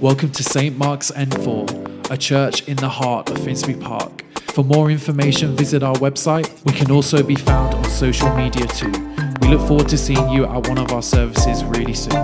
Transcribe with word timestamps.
Welcome 0.00 0.30
to 0.30 0.42
St. 0.42 0.78
Mark's 0.78 1.10
N4, 1.10 2.10
a 2.10 2.16
church 2.16 2.66
in 2.66 2.78
the 2.78 2.88
heart 2.88 3.28
of 3.28 3.44
Finsbury 3.44 3.76
Park. 3.76 4.24
For 4.52 4.64
more 4.64 4.90
information, 4.90 5.54
visit 5.54 5.82
our 5.82 5.94
website. 5.96 6.64
We 6.64 6.72
can 6.72 6.90
also 6.90 7.22
be 7.22 7.34
found 7.34 7.74
on 7.74 7.84
social 7.84 8.34
media 8.34 8.66
too. 8.68 8.90
We 9.42 9.48
look 9.48 9.68
forward 9.68 9.90
to 9.90 9.98
seeing 9.98 10.26
you 10.30 10.46
at 10.46 10.66
one 10.66 10.78
of 10.78 10.90
our 10.90 11.02
services 11.02 11.62
really 11.64 11.92
soon. 11.92 12.16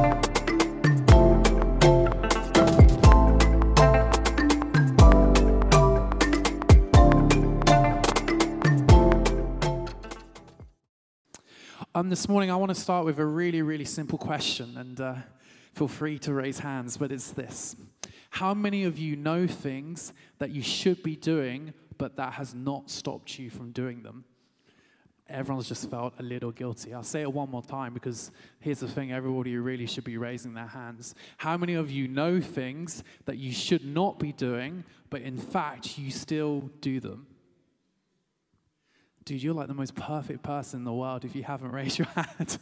Um, 11.94 12.08
this 12.08 12.26
morning, 12.26 12.50
I 12.50 12.56
want 12.56 12.74
to 12.74 12.80
start 12.80 13.04
with 13.04 13.18
a 13.18 13.26
really, 13.26 13.60
really 13.60 13.84
simple 13.84 14.16
question, 14.16 14.78
and 14.78 14.98
uh, 14.98 15.14
feel 15.76 15.88
free 15.88 16.18
to 16.20 16.32
raise 16.32 16.58
hands, 16.58 16.96
but 16.96 17.12
it's 17.12 17.30
this 17.30 17.76
How 18.30 18.54
many 18.54 18.84
of 18.84 18.98
you 18.98 19.14
know 19.14 19.46
things 19.46 20.12
that 20.38 20.50
you 20.50 20.62
should 20.62 21.02
be 21.02 21.16
doing, 21.16 21.74
but 21.98 22.16
that 22.16 22.34
has 22.34 22.54
not 22.54 22.90
stopped 22.90 23.38
you 23.38 23.50
from 23.50 23.70
doing 23.70 24.02
them? 24.02 24.24
Everyone's 25.28 25.68
just 25.68 25.90
felt 25.90 26.14
a 26.20 26.22
little 26.22 26.52
guilty. 26.52 26.94
I'll 26.94 27.02
say 27.02 27.22
it 27.22 27.32
one 27.32 27.50
more 27.50 27.62
time 27.62 27.92
because 27.92 28.30
here's 28.60 28.78
the 28.78 28.88
thing 28.88 29.12
everybody 29.12 29.56
really 29.56 29.86
should 29.86 30.04
be 30.04 30.16
raising 30.16 30.54
their 30.54 30.68
hands. 30.68 31.16
How 31.38 31.56
many 31.56 31.74
of 31.74 31.90
you 31.90 32.06
know 32.06 32.40
things 32.40 33.02
that 33.24 33.36
you 33.36 33.52
should 33.52 33.84
not 33.84 34.20
be 34.20 34.30
doing, 34.30 34.84
but 35.10 35.22
in 35.22 35.36
fact, 35.36 35.98
you 35.98 36.12
still 36.12 36.70
do 36.80 37.00
them? 37.00 37.26
dude, 39.26 39.42
you're 39.42 39.54
like 39.54 39.66
the 39.66 39.74
most 39.74 39.94
perfect 39.96 40.42
person 40.42 40.80
in 40.80 40.84
the 40.84 40.92
world 40.92 41.24
if 41.24 41.34
you 41.34 41.42
haven't 41.42 41.72
raised 41.72 41.98
your 41.98 42.06
hand. 42.14 42.58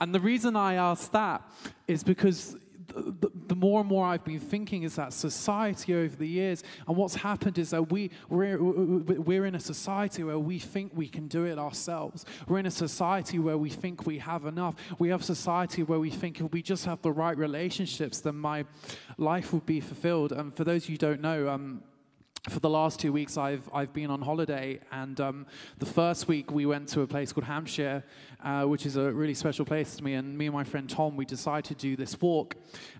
And 0.00 0.14
the 0.14 0.20
reason 0.20 0.56
I 0.56 0.74
ask 0.74 1.10
that 1.12 1.42
is 1.86 2.02
because 2.02 2.56
the, 2.94 3.30
the, 3.46 3.54
more 3.54 3.80
and 3.80 3.88
more 3.88 4.06
I've 4.06 4.24
been 4.24 4.40
thinking 4.40 4.82
is 4.82 4.96
that 4.96 5.12
society 5.12 5.94
over 5.94 6.16
the 6.16 6.26
years, 6.26 6.62
and 6.86 6.96
what's 6.96 7.14
happened 7.14 7.58
is 7.58 7.70
that 7.70 7.90
we, 7.90 8.10
we're, 8.28 8.58
we're 8.60 9.46
in 9.46 9.54
a 9.54 9.60
society 9.60 10.22
where 10.24 10.38
we 10.38 10.58
think 10.58 10.92
we 10.94 11.08
can 11.08 11.28
do 11.28 11.44
it 11.44 11.58
ourselves. 11.58 12.24
We're 12.48 12.58
in 12.58 12.66
a 12.66 12.70
society 12.70 13.38
where 13.38 13.58
we 13.58 13.70
think 13.70 14.06
we 14.06 14.18
have 14.18 14.44
enough. 14.44 14.74
We 14.98 15.08
have 15.10 15.24
society 15.24 15.82
where 15.82 16.00
we 16.00 16.10
think 16.10 16.40
if 16.40 16.52
we 16.52 16.62
just 16.62 16.84
have 16.84 17.02
the 17.02 17.12
right 17.12 17.36
relationships, 17.36 18.20
then 18.20 18.36
my 18.36 18.64
life 19.18 19.52
will 19.52 19.60
be 19.60 19.80
fulfilled. 19.80 20.32
And 20.32 20.54
for 20.56 20.64
those 20.64 20.88
you 20.88 20.94
who 20.94 20.98
don't 20.98 21.20
know, 21.20 21.48
um, 21.48 21.82
for 22.50 22.60
the 22.60 22.68
last 22.68 22.98
two 22.98 23.12
weeks, 23.12 23.38
I've, 23.38 23.68
I've 23.72 23.92
been 23.92 24.10
on 24.10 24.22
holiday. 24.22 24.80
And 24.90 25.20
um, 25.20 25.46
the 25.78 25.86
first 25.86 26.28
week, 26.28 26.50
we 26.50 26.66
went 26.66 26.88
to 26.88 27.02
a 27.02 27.06
place 27.06 27.32
called 27.32 27.44
Hampshire, 27.44 28.04
uh, 28.42 28.64
which 28.64 28.84
is 28.84 28.96
a 28.96 29.12
really 29.12 29.34
special 29.34 29.64
place 29.64 29.96
to 29.96 30.04
me. 30.04 30.14
And 30.14 30.36
me 30.36 30.46
and 30.46 30.54
my 30.54 30.64
friend 30.64 30.90
Tom, 30.90 31.16
we 31.16 31.24
decided 31.24 31.64
to 31.66 31.74
do 31.74 31.96
this 31.96 32.20
walk. 32.20 32.56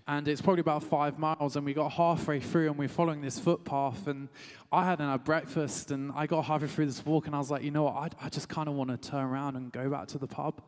And 0.07 0.27
it's 0.27 0.41
probably 0.41 0.61
about 0.61 0.83
five 0.83 1.19
miles. 1.19 1.55
And 1.55 1.65
we 1.65 1.73
got 1.73 1.91
halfway 1.91 2.39
through, 2.39 2.69
and 2.69 2.77
we 2.77 2.85
are 2.85 2.89
following 2.89 3.21
this 3.21 3.37
footpath. 3.39 4.07
And 4.07 4.29
I 4.71 4.85
had 4.85 5.23
breakfast. 5.25 5.91
And 5.91 6.11
I 6.15 6.27
got 6.27 6.45
halfway 6.45 6.69
through 6.69 6.85
this 6.85 7.05
walk, 7.05 7.27
and 7.27 7.35
I 7.35 7.39
was 7.39 7.51
like, 7.51 7.63
you 7.63 7.71
know 7.71 7.83
what? 7.83 7.95
I, 7.95 8.25
I 8.25 8.29
just 8.29 8.47
kind 8.47 8.69
of 8.69 8.75
want 8.75 8.89
to 8.89 8.97
turn 9.09 9.25
around 9.25 9.57
and 9.57 9.71
go 9.71 9.89
back 9.89 10.07
to 10.09 10.17
the 10.17 10.27
pub. 10.27 10.61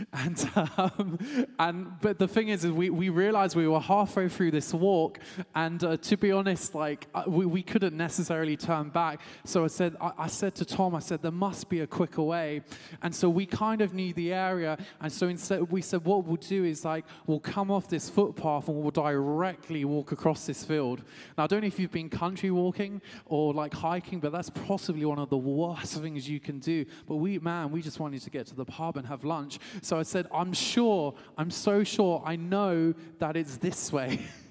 And, 0.12 0.50
um, 0.56 1.18
and 1.58 1.86
but 2.00 2.18
the 2.18 2.28
thing 2.28 2.48
is, 2.48 2.64
is 2.64 2.70
we, 2.70 2.90
we 2.90 3.08
realized 3.08 3.56
we 3.56 3.66
were 3.66 3.80
halfway 3.80 4.28
through 4.28 4.52
this 4.52 4.72
walk, 4.72 5.18
and 5.54 5.82
uh, 5.82 5.96
to 5.96 6.16
be 6.16 6.30
honest, 6.30 6.74
like 6.74 7.06
uh, 7.14 7.24
we, 7.26 7.44
we 7.46 7.62
couldn't 7.62 7.96
necessarily 7.96 8.56
turn 8.56 8.90
back. 8.90 9.20
So 9.44 9.64
I 9.64 9.68
said, 9.68 9.96
I, 10.00 10.12
I, 10.18 10.26
said 10.28 10.54
to 10.56 10.64
Tom, 10.64 10.94
I 10.94 11.00
said 11.00 11.22
there 11.22 11.32
must 11.32 11.68
be 11.68 11.80
a 11.80 11.86
quicker 11.86 12.22
way, 12.22 12.62
and 13.02 13.14
so 13.14 13.28
we 13.28 13.46
kind 13.46 13.80
of 13.80 13.94
knew 13.94 14.12
the 14.12 14.32
area, 14.32 14.78
and 15.00 15.10
so 15.10 15.28
instead 15.28 15.70
we 15.72 15.82
said 15.82 16.04
what 16.04 16.24
we'll 16.24 16.36
do 16.36 16.64
is 16.64 16.84
like 16.84 17.04
we'll 17.26 17.40
come 17.40 17.70
off 17.70 17.88
this 17.88 18.08
footpath 18.08 18.68
and 18.68 18.76
we'll 18.76 18.90
directly 18.90 19.84
walk 19.84 20.12
across 20.12 20.46
this 20.46 20.64
field. 20.64 21.02
Now 21.36 21.44
I 21.44 21.46
don't 21.46 21.62
know 21.62 21.66
if 21.66 21.78
you've 21.78 21.90
been 21.90 22.10
country 22.10 22.50
walking 22.50 23.00
or 23.26 23.54
like 23.54 23.74
hiking, 23.74 24.20
but 24.20 24.30
that's 24.30 24.50
possibly 24.50 25.04
one 25.04 25.18
of 25.18 25.30
the 25.30 25.38
worst 25.38 26.00
things 26.00 26.28
you 26.28 26.40
can 26.40 26.58
do. 26.58 26.84
But 27.06 27.16
we, 27.16 27.38
man, 27.38 27.70
we 27.70 27.82
just 27.82 27.98
wanted 27.98 28.22
to 28.22 28.30
get 28.30 28.46
to 28.48 28.54
the 28.54 28.64
pub 28.64 28.96
and 28.96 29.06
have 29.06 29.24
lunch. 29.24 29.58
So 29.82 29.98
I 29.98 30.04
said, 30.04 30.28
I'm 30.32 30.52
sure, 30.52 31.14
I'm 31.36 31.50
so 31.50 31.82
sure, 31.82 32.22
I 32.24 32.36
know 32.36 32.94
that 33.18 33.36
it's 33.36 33.56
this 33.56 33.92
way. 33.92 34.20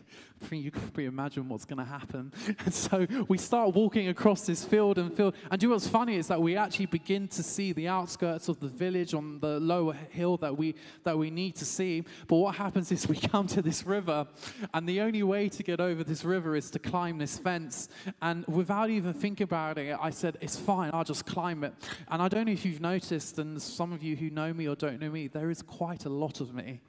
You 0.50 0.72
can 0.72 0.82
probably 0.82 1.06
imagine 1.06 1.48
what's 1.50 1.66
going 1.66 1.80
to 1.80 1.86
happen. 1.86 2.32
And 2.64 2.74
so 2.74 3.08
we 3.28 3.38
start 3.38 3.74
walking 3.74 4.08
across 4.10 4.46
this 4.46 4.64
field 4.64 4.98
and 4.98 5.16
field. 5.16 5.36
And 5.50 5.60
do 5.60 5.66
you 5.66 5.70
know 5.70 5.76
what's 5.76 5.88
funny 5.88 6.18
is 6.18 6.28
that 6.28 6.42
we 6.42 6.56
actually 6.56 6.86
begin 6.86 7.28
to 7.30 7.44
see 7.44 7.74
the 7.74 7.88
outskirts 7.88 8.50
of 8.50 8.60
the 8.60 8.68
village 8.68 9.14
on 9.14 9.40
the 9.40 9.60
lower 9.60 9.94
hill 9.94 10.38
that 10.38 10.56
we 10.58 10.76
that 11.04 11.18
we 11.18 11.32
need 11.32 11.56
to 11.56 11.66
see. 11.66 12.04
But 12.28 12.36
what 12.36 12.56
happens 12.56 12.92
is 12.92 13.08
we 13.08 13.16
come 13.32 13.48
to 13.48 13.62
this 13.62 13.86
river, 13.86 14.28
and 14.74 14.88
the 14.88 15.02
only 15.02 15.24
way 15.24 15.50
to 15.50 15.64
get 15.64 15.80
over 15.80 16.04
this 16.04 16.24
river 16.24 16.56
is 16.56 16.70
to 16.72 16.80
climb 16.80 17.18
this 17.18 17.38
fence. 17.38 17.90
And 18.22 18.46
without 18.48 18.90
even 18.90 19.14
thinking 19.14 19.46
about 19.46 19.78
it, 19.78 19.98
I 20.00 20.12
said, 20.12 20.38
"It's 20.42 20.58
fine. 20.58 20.92
I'll 20.94 21.04
just 21.04 21.26
climb 21.26 21.64
it." 21.64 21.74
And 22.10 22.22
I 22.22 22.28
don't 22.28 22.46
know 22.46 22.52
if 22.52 22.66
you've 22.66 22.82
noticed, 22.82 23.40
and 23.40 23.62
some 23.62 23.92
of 23.94 24.04
you 24.04 24.16
who 24.16 24.30
know 24.30 24.54
me 24.54 24.68
or 24.68 24.76
don't 24.76 25.00
know 25.00 25.10
me, 25.10 25.28
there 25.28 25.50
is 25.50 25.62
quite 25.62 26.06
a 26.06 26.10
lot 26.10 26.42
of 26.42 26.54
me 26.54 26.82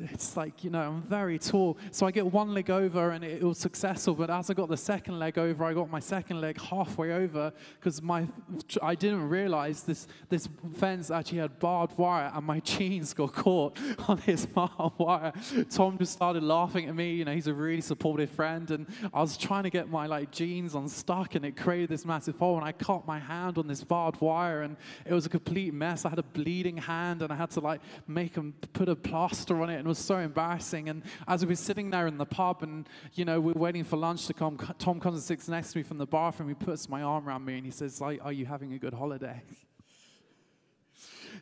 it's 0.00 0.36
like, 0.36 0.62
you 0.62 0.70
know, 0.70 0.80
I'm 0.80 1.02
very 1.02 1.40
tall. 1.40 1.76
So 1.90 2.06
I 2.06 2.12
get 2.12 2.24
one 2.24 2.54
leg 2.54 2.70
over 2.70 3.10
and 3.10 3.24
it, 3.24 3.42
it, 3.42 3.44
was 3.44 3.58
successful. 3.58 4.14
But 4.14 4.30
as 4.30 4.48
I 4.48 4.54
got 4.54 4.68
the 4.68 4.76
second 4.76 5.18
leg 5.18 5.38
over, 5.38 5.64
I 5.64 5.74
got 5.74 5.90
my 5.90 5.98
second 5.98 6.40
leg 6.40 6.60
halfway 6.60 7.12
over 7.12 7.52
because 7.80 8.00
my 8.00 8.28
I 8.80 8.94
didn't 8.94 9.28
realize 9.28 9.82
this, 9.82 10.06
this 10.28 10.48
fence 10.76 11.10
actually 11.10 11.38
had 11.38 11.58
barbed 11.58 11.98
wire 11.98 12.30
and 12.32 12.46
my 12.46 12.60
jeans 12.64 13.12
got 13.12 13.32
caught 13.32 13.76
on 14.08 14.22
this 14.24 14.46
barbed 14.46 14.98
wire. 14.98 15.32
Tom 15.68 15.98
just 15.98 16.12
started 16.12 16.44
laughing 16.44 16.88
at 16.88 16.94
me. 16.94 17.14
You 17.14 17.24
know, 17.24 17.34
he's 17.34 17.48
a 17.48 17.54
really 17.54 17.80
supportive 17.80 18.30
friend. 18.30 18.70
And 18.70 18.86
I 19.12 19.20
was 19.20 19.36
trying 19.36 19.64
to 19.64 19.70
get 19.70 19.88
my 19.88 20.06
like 20.06 20.30
jeans 20.30 20.76
unstuck 20.76 21.34
and 21.34 21.44
it 21.44 21.56
created 21.56 21.88
this 21.88 22.04
massive 22.04 22.38
hole. 22.38 22.56
And 22.56 22.64
I 22.64 22.70
caught 22.70 23.04
my 23.04 23.18
hand 23.18 23.58
on 23.58 23.66
this 23.66 23.82
barbed 23.82 24.20
wire 24.20 24.62
and 24.62 24.76
it 25.04 25.12
was 25.12 25.26
a 25.26 25.28
complete 25.28 25.74
mess. 25.74 26.04
I 26.04 26.10
had 26.10 26.20
a 26.20 26.22
bleeding 26.22 26.76
hand 26.76 27.22
and 27.22 27.32
I 27.32 27.36
had 27.36 27.50
to 27.50 27.60
like 27.60 27.80
make 28.06 28.36
him 28.36 28.54
put 28.72 28.88
a 28.88 28.94
plaster 28.94 29.60
on 29.60 29.70
it. 29.70 29.87
Was 29.88 29.98
so 29.98 30.18
embarrassing. 30.18 30.90
And 30.90 31.02
as 31.26 31.42
we 31.42 31.48
were 31.48 31.56
sitting 31.56 31.88
there 31.88 32.06
in 32.06 32.18
the 32.18 32.26
pub 32.26 32.62
and, 32.62 32.86
you 33.14 33.24
know, 33.24 33.40
we're 33.40 33.54
waiting 33.54 33.84
for 33.84 33.96
lunch 33.96 34.26
to 34.26 34.34
come, 34.34 34.58
Tom 34.78 35.00
comes 35.00 35.14
and 35.16 35.24
sits 35.24 35.48
next 35.48 35.72
to 35.72 35.78
me 35.78 35.82
from 35.82 35.96
the 35.96 36.06
bathroom. 36.06 36.50
He 36.50 36.54
puts 36.54 36.90
my 36.90 37.02
arm 37.02 37.26
around 37.26 37.46
me 37.46 37.56
and 37.56 37.64
he 37.64 37.72
says, 37.72 38.02
Are 38.02 38.32
you 38.32 38.44
having 38.44 38.74
a 38.74 38.78
good 38.78 38.92
holiday? 38.92 39.42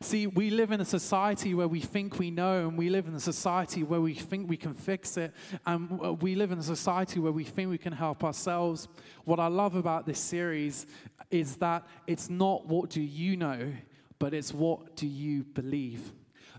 See, 0.00 0.26
we 0.26 0.50
live 0.50 0.72
in 0.72 0.80
a 0.80 0.84
society 0.84 1.54
where 1.54 1.68
we 1.68 1.80
think 1.80 2.18
we 2.18 2.30
know, 2.30 2.68
and 2.68 2.76
we 2.76 2.90
live 2.90 3.06
in 3.06 3.14
a 3.14 3.20
society 3.20 3.82
where 3.82 4.00
we 4.00 4.14
think 4.14 4.48
we 4.48 4.56
can 4.56 4.74
fix 4.74 5.16
it, 5.16 5.32
and 5.64 6.00
uh, 6.04 6.12
we 6.12 6.34
live 6.34 6.52
in 6.52 6.58
a 6.58 6.62
society 6.62 7.18
where 7.18 7.32
we 7.32 7.44
think 7.44 7.70
we 7.70 7.78
can 7.78 7.92
help 7.92 8.22
ourselves. 8.22 8.88
What 9.24 9.40
I 9.40 9.46
love 9.46 9.74
about 9.74 10.06
this 10.06 10.18
series 10.18 10.86
is 11.30 11.56
that 11.56 11.86
it's 12.06 12.28
not 12.28 12.66
what 12.66 12.90
do 12.90 13.00
you 13.00 13.36
know, 13.36 13.72
but 14.18 14.34
it's 14.34 14.52
what 14.52 14.96
do 14.96 15.06
you 15.06 15.44
believe. 15.44 16.12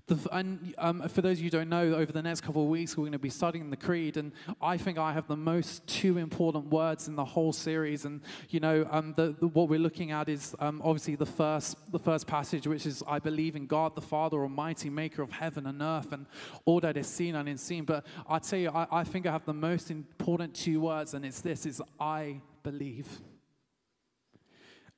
The, 0.07 0.18
and 0.31 0.73
um, 0.78 1.07
for 1.09 1.22
those 1.22 1.34
of 1.34 1.40
you 1.40 1.47
who 1.47 1.50
don't 1.50 1.68
know, 1.68 1.94
over 1.95 2.13
the 2.13 2.22
next 2.22 2.40
couple 2.40 2.63
of 2.63 2.69
weeks, 2.69 2.95
we're 2.95 3.01
going 3.01 3.12
to 3.12 3.19
be 3.19 3.29
studying 3.29 3.69
the 3.69 3.75
Creed, 3.75 4.16
and 4.16 4.31
I 4.62 4.78
think 4.78 4.97
I 4.97 5.12
have 5.12 5.28
the 5.28 5.35
most 5.35 5.85
two 5.85 6.18
important 6.18 6.68
words 6.68 7.09
in 7.09 7.18
the 7.18 7.25
whole 7.25 7.51
series. 7.51 8.06
And 8.06 8.22
you 8.50 8.62
know, 8.62 8.88
um, 8.90 9.13
the, 9.17 9.35
the, 9.38 9.47
what 9.47 9.67
we're 9.67 9.81
looking 9.81 10.12
at 10.12 10.29
is 10.29 10.56
um, 10.59 10.81
obviously 10.81 11.16
the 11.16 11.25
first, 11.25 11.91
the 11.91 12.00
first 12.00 12.25
passage, 12.25 12.66
which 12.66 12.85
is 12.85 13.03
I 13.06 13.19
believe 13.19 13.57
in 13.57 13.67
God 13.67 13.96
the 13.96 14.01
Father 14.01 14.38
Almighty, 14.38 14.90
Maker 14.90 15.22
of 15.22 15.31
heaven 15.31 15.67
and 15.67 15.81
earth, 15.81 16.13
and 16.13 16.25
all 16.63 16.79
that 16.79 16.96
is 16.96 17.07
seen 17.07 17.35
and 17.35 17.50
unseen. 17.50 17.84
But 17.84 18.06
I 18.29 18.40
tell 18.40 18.59
you, 18.59 18.69
I, 18.69 18.88
I 18.90 19.03
think 19.03 19.25
I 19.25 19.34
have 19.34 19.46
the 19.46 19.53
most 19.53 19.91
important 19.91 20.53
two 20.53 20.79
words, 20.79 21.16
and 21.16 21.25
it's 21.25 21.41
this: 21.41 21.66
is 21.66 21.81
I 22.00 22.40
believe. 22.63 23.19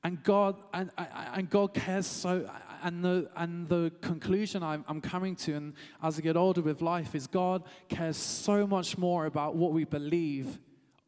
And 0.03 0.23
God 0.23 0.55
and, 0.73 0.91
and 0.97 1.49
God 1.49 1.73
cares 1.73 2.07
so 2.07 2.49
and 2.83 3.03
the, 3.03 3.29
and 3.35 3.67
the 3.67 3.91
conclusion 4.01 4.63
I'm, 4.63 4.85
I'm 4.87 5.01
coming 5.01 5.35
to, 5.37 5.55
and 5.55 5.73
as 6.01 6.17
I 6.17 6.21
get 6.21 6.37
older 6.37 6.61
with 6.61 6.81
life, 6.81 7.15
is 7.15 7.27
God 7.27 7.63
cares 7.89 8.15
so 8.15 8.65
much 8.65 8.97
more 8.97 9.25
about 9.25 9.55
what 9.55 9.73
we 9.73 9.83
believe 9.83 10.59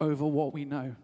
over 0.01 0.25
what 0.25 0.53
we 0.53 0.65
know 0.65 0.95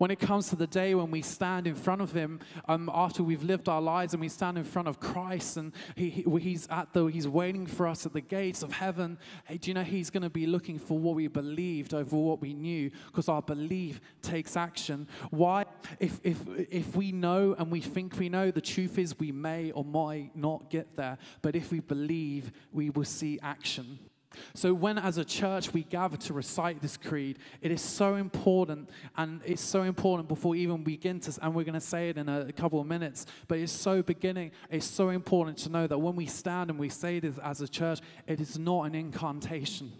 when 0.00 0.10
it 0.10 0.18
comes 0.18 0.48
to 0.48 0.56
the 0.56 0.66
day 0.66 0.94
when 0.94 1.10
we 1.10 1.20
stand 1.20 1.66
in 1.66 1.74
front 1.74 2.00
of 2.00 2.12
Him 2.12 2.40
um, 2.66 2.90
after 2.94 3.22
we've 3.22 3.42
lived 3.42 3.68
our 3.68 3.82
lives 3.82 4.14
and 4.14 4.20
we 4.22 4.30
stand 4.30 4.56
in 4.56 4.64
front 4.64 4.88
of 4.88 4.98
Christ 4.98 5.58
and 5.58 5.74
he, 5.94 6.08
he, 6.08 6.24
He's 6.40 6.66
at 6.70 6.94
the 6.94 7.04
He's 7.04 7.28
waiting 7.28 7.66
for 7.66 7.86
us 7.86 8.06
at 8.06 8.14
the 8.14 8.22
gates 8.22 8.62
of 8.62 8.72
heaven. 8.72 9.18
Hey, 9.44 9.58
do 9.58 9.68
you 9.68 9.74
know 9.74 9.82
He's 9.82 10.08
going 10.08 10.22
to 10.22 10.30
be 10.30 10.46
looking 10.46 10.78
for 10.78 10.98
what 10.98 11.16
we 11.16 11.26
believed 11.26 11.92
over 11.92 12.16
what 12.16 12.40
we 12.40 12.54
knew 12.54 12.90
because 13.08 13.28
our 13.28 13.42
belief 13.42 14.00
takes 14.22 14.56
action. 14.56 15.06
Why? 15.28 15.66
If 15.98 16.18
if 16.24 16.38
if 16.56 16.96
we 16.96 17.12
know 17.12 17.54
and 17.58 17.70
we 17.70 17.82
think 17.82 18.18
we 18.18 18.30
know, 18.30 18.50
the 18.50 18.62
truth 18.62 18.96
is 18.96 19.18
we 19.18 19.32
may 19.32 19.70
or 19.72 19.84
might 19.84 20.34
not 20.34 20.70
get 20.70 20.96
there. 20.96 21.18
But 21.42 21.54
if 21.56 21.70
we 21.70 21.80
believe, 21.80 22.52
we 22.72 22.88
will 22.88 23.04
see 23.04 23.38
action. 23.42 23.98
So, 24.54 24.72
when 24.72 24.98
as 24.98 25.18
a 25.18 25.24
church 25.24 25.72
we 25.72 25.82
gather 25.82 26.16
to 26.16 26.32
recite 26.32 26.80
this 26.80 26.96
creed, 26.96 27.38
it 27.60 27.72
is 27.72 27.82
so 27.82 28.14
important, 28.14 28.88
and 29.16 29.40
it's 29.44 29.62
so 29.62 29.82
important 29.82 30.28
before 30.28 30.50
we 30.50 30.60
even 30.60 30.84
begin 30.84 31.18
to, 31.20 31.38
and 31.42 31.54
we're 31.54 31.64
going 31.64 31.74
to 31.74 31.80
say 31.80 32.10
it 32.10 32.16
in 32.16 32.28
a, 32.28 32.52
couple 32.52 32.80
of 32.80 32.86
minutes, 32.86 33.26
but 33.48 33.58
it's 33.58 33.72
so 33.72 34.02
beginning, 34.02 34.52
it's 34.70 34.86
so 34.86 35.08
important 35.08 35.56
to 35.58 35.68
know 35.68 35.86
that 35.86 35.98
when 35.98 36.14
we 36.14 36.26
stand 36.26 36.70
and 36.70 36.78
we 36.78 36.88
say 36.88 37.18
this 37.18 37.38
as 37.38 37.60
a 37.60 37.68
church, 37.68 38.00
it 38.26 38.40
is 38.40 38.58
not 38.58 38.84
an 38.84 38.94
incantation. 38.94 39.92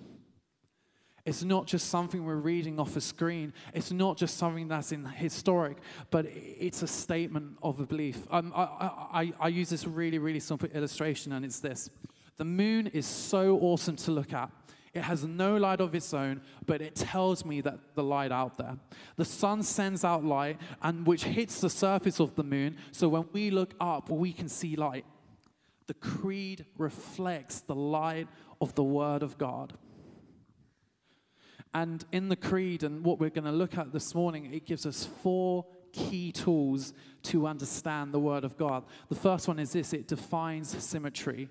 It's 1.24 1.42
not 1.42 1.66
just 1.66 1.88
something 1.88 2.24
we're 2.24 2.36
reading 2.36 2.80
off 2.80 2.96
a 2.96 3.00
screen. 3.00 3.52
It's 3.74 3.92
not 3.92 4.16
just 4.16 4.36
something 4.38 4.68
that's 4.68 4.90
in 4.90 5.04
historic, 5.04 5.76
but 6.10 6.26
it's 6.26 6.82
a 6.82 6.86
statement 6.86 7.58
of 7.62 7.78
a 7.78 7.86
belief. 7.86 8.26
Um, 8.30 8.52
I, 8.54 8.62
I, 8.62 9.32
I 9.38 9.48
use 9.48 9.68
this 9.68 9.86
really, 9.86 10.18
really 10.18 10.40
simple 10.40 10.68
illustration, 10.70 11.32
and 11.32 11.44
it's 11.44 11.60
this 11.60 11.90
The 12.40 12.46
moon 12.46 12.86
is 12.86 13.04
so 13.04 13.58
awesome 13.58 13.96
to 13.96 14.12
look 14.12 14.32
at. 14.32 14.50
It 14.94 15.02
has 15.02 15.24
no 15.24 15.58
light 15.58 15.82
of 15.82 15.94
its 15.94 16.14
own, 16.14 16.40
but 16.64 16.80
it 16.80 16.94
tells 16.94 17.44
me 17.44 17.60
that 17.60 17.94
the 17.94 18.02
light 18.02 18.32
out 18.32 18.56
there. 18.56 18.78
The 19.16 19.26
sun 19.26 19.62
sends 19.62 20.06
out 20.06 20.24
light, 20.24 20.58
and 20.80 21.06
which 21.06 21.24
hits 21.24 21.60
the 21.60 21.68
surface 21.68 22.18
of 22.18 22.36
the 22.36 22.42
moon, 22.42 22.78
so 22.92 23.10
when 23.10 23.26
we 23.34 23.50
look 23.50 23.74
up, 23.78 24.08
we 24.08 24.32
can 24.32 24.48
see 24.48 24.74
light. 24.74 25.04
The 25.86 25.92
creed 25.92 26.64
reflects 26.78 27.60
the 27.60 27.74
light 27.74 28.26
of 28.58 28.74
the 28.74 28.84
Word 28.84 29.22
of 29.22 29.36
God. 29.36 29.74
And 31.74 32.02
in 32.10 32.30
the 32.30 32.36
creed, 32.36 32.84
and 32.84 33.04
what 33.04 33.20
we're 33.20 33.28
going 33.28 33.44
to 33.44 33.52
look 33.52 33.76
at 33.76 33.92
this 33.92 34.14
morning, 34.14 34.50
it 34.54 34.64
gives 34.64 34.86
us 34.86 35.06
four 35.22 35.66
key 35.92 36.32
tools 36.32 36.94
to 37.24 37.46
understand 37.46 38.14
the 38.14 38.18
Word 38.18 38.44
of 38.44 38.56
God. 38.56 38.84
The 39.10 39.14
first 39.14 39.46
one 39.46 39.58
is 39.58 39.72
this 39.72 39.92
it 39.92 40.08
defines 40.08 40.82
symmetry. 40.82 41.50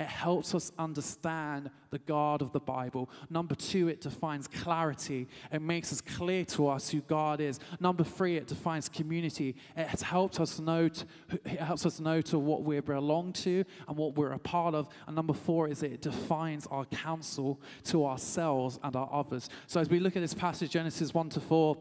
It 0.00 0.06
helps 0.06 0.54
us 0.54 0.72
understand 0.78 1.70
the 1.90 1.98
God 1.98 2.40
of 2.40 2.52
the 2.52 2.58
Bible. 2.58 3.10
Number 3.28 3.54
two, 3.54 3.88
it 3.88 4.00
defines 4.00 4.48
clarity. 4.48 5.28
It 5.52 5.60
makes 5.60 5.92
us 5.92 6.00
clear 6.00 6.46
to 6.46 6.68
us 6.68 6.88
who 6.88 7.02
God 7.02 7.38
is. 7.38 7.60
Number 7.80 8.02
three, 8.02 8.38
it 8.38 8.46
defines 8.46 8.88
community. 8.88 9.56
It 9.76 10.00
helps 10.00 10.40
us 10.40 10.58
know 10.58 10.88
to, 10.88 11.04
it 11.44 11.60
helps 11.60 11.84
us 11.84 12.00
know 12.00 12.22
to 12.22 12.38
what 12.38 12.62
we 12.62 12.80
belong 12.80 13.34
to 13.34 13.62
and 13.86 13.96
what 13.98 14.16
we're 14.16 14.32
a 14.32 14.38
part 14.38 14.74
of. 14.74 14.88
And 15.06 15.14
number 15.14 15.34
four 15.34 15.68
is 15.68 15.82
it 15.82 16.00
defines 16.00 16.66
our 16.68 16.86
counsel 16.86 17.60
to 17.84 18.06
ourselves 18.06 18.78
and 18.82 18.96
our 18.96 19.10
others. 19.12 19.50
So 19.66 19.80
as 19.80 19.90
we 19.90 20.00
look 20.00 20.16
at 20.16 20.22
this 20.22 20.32
passage, 20.32 20.70
Genesis 20.70 21.12
1 21.12 21.28
to 21.28 21.40
4, 21.40 21.76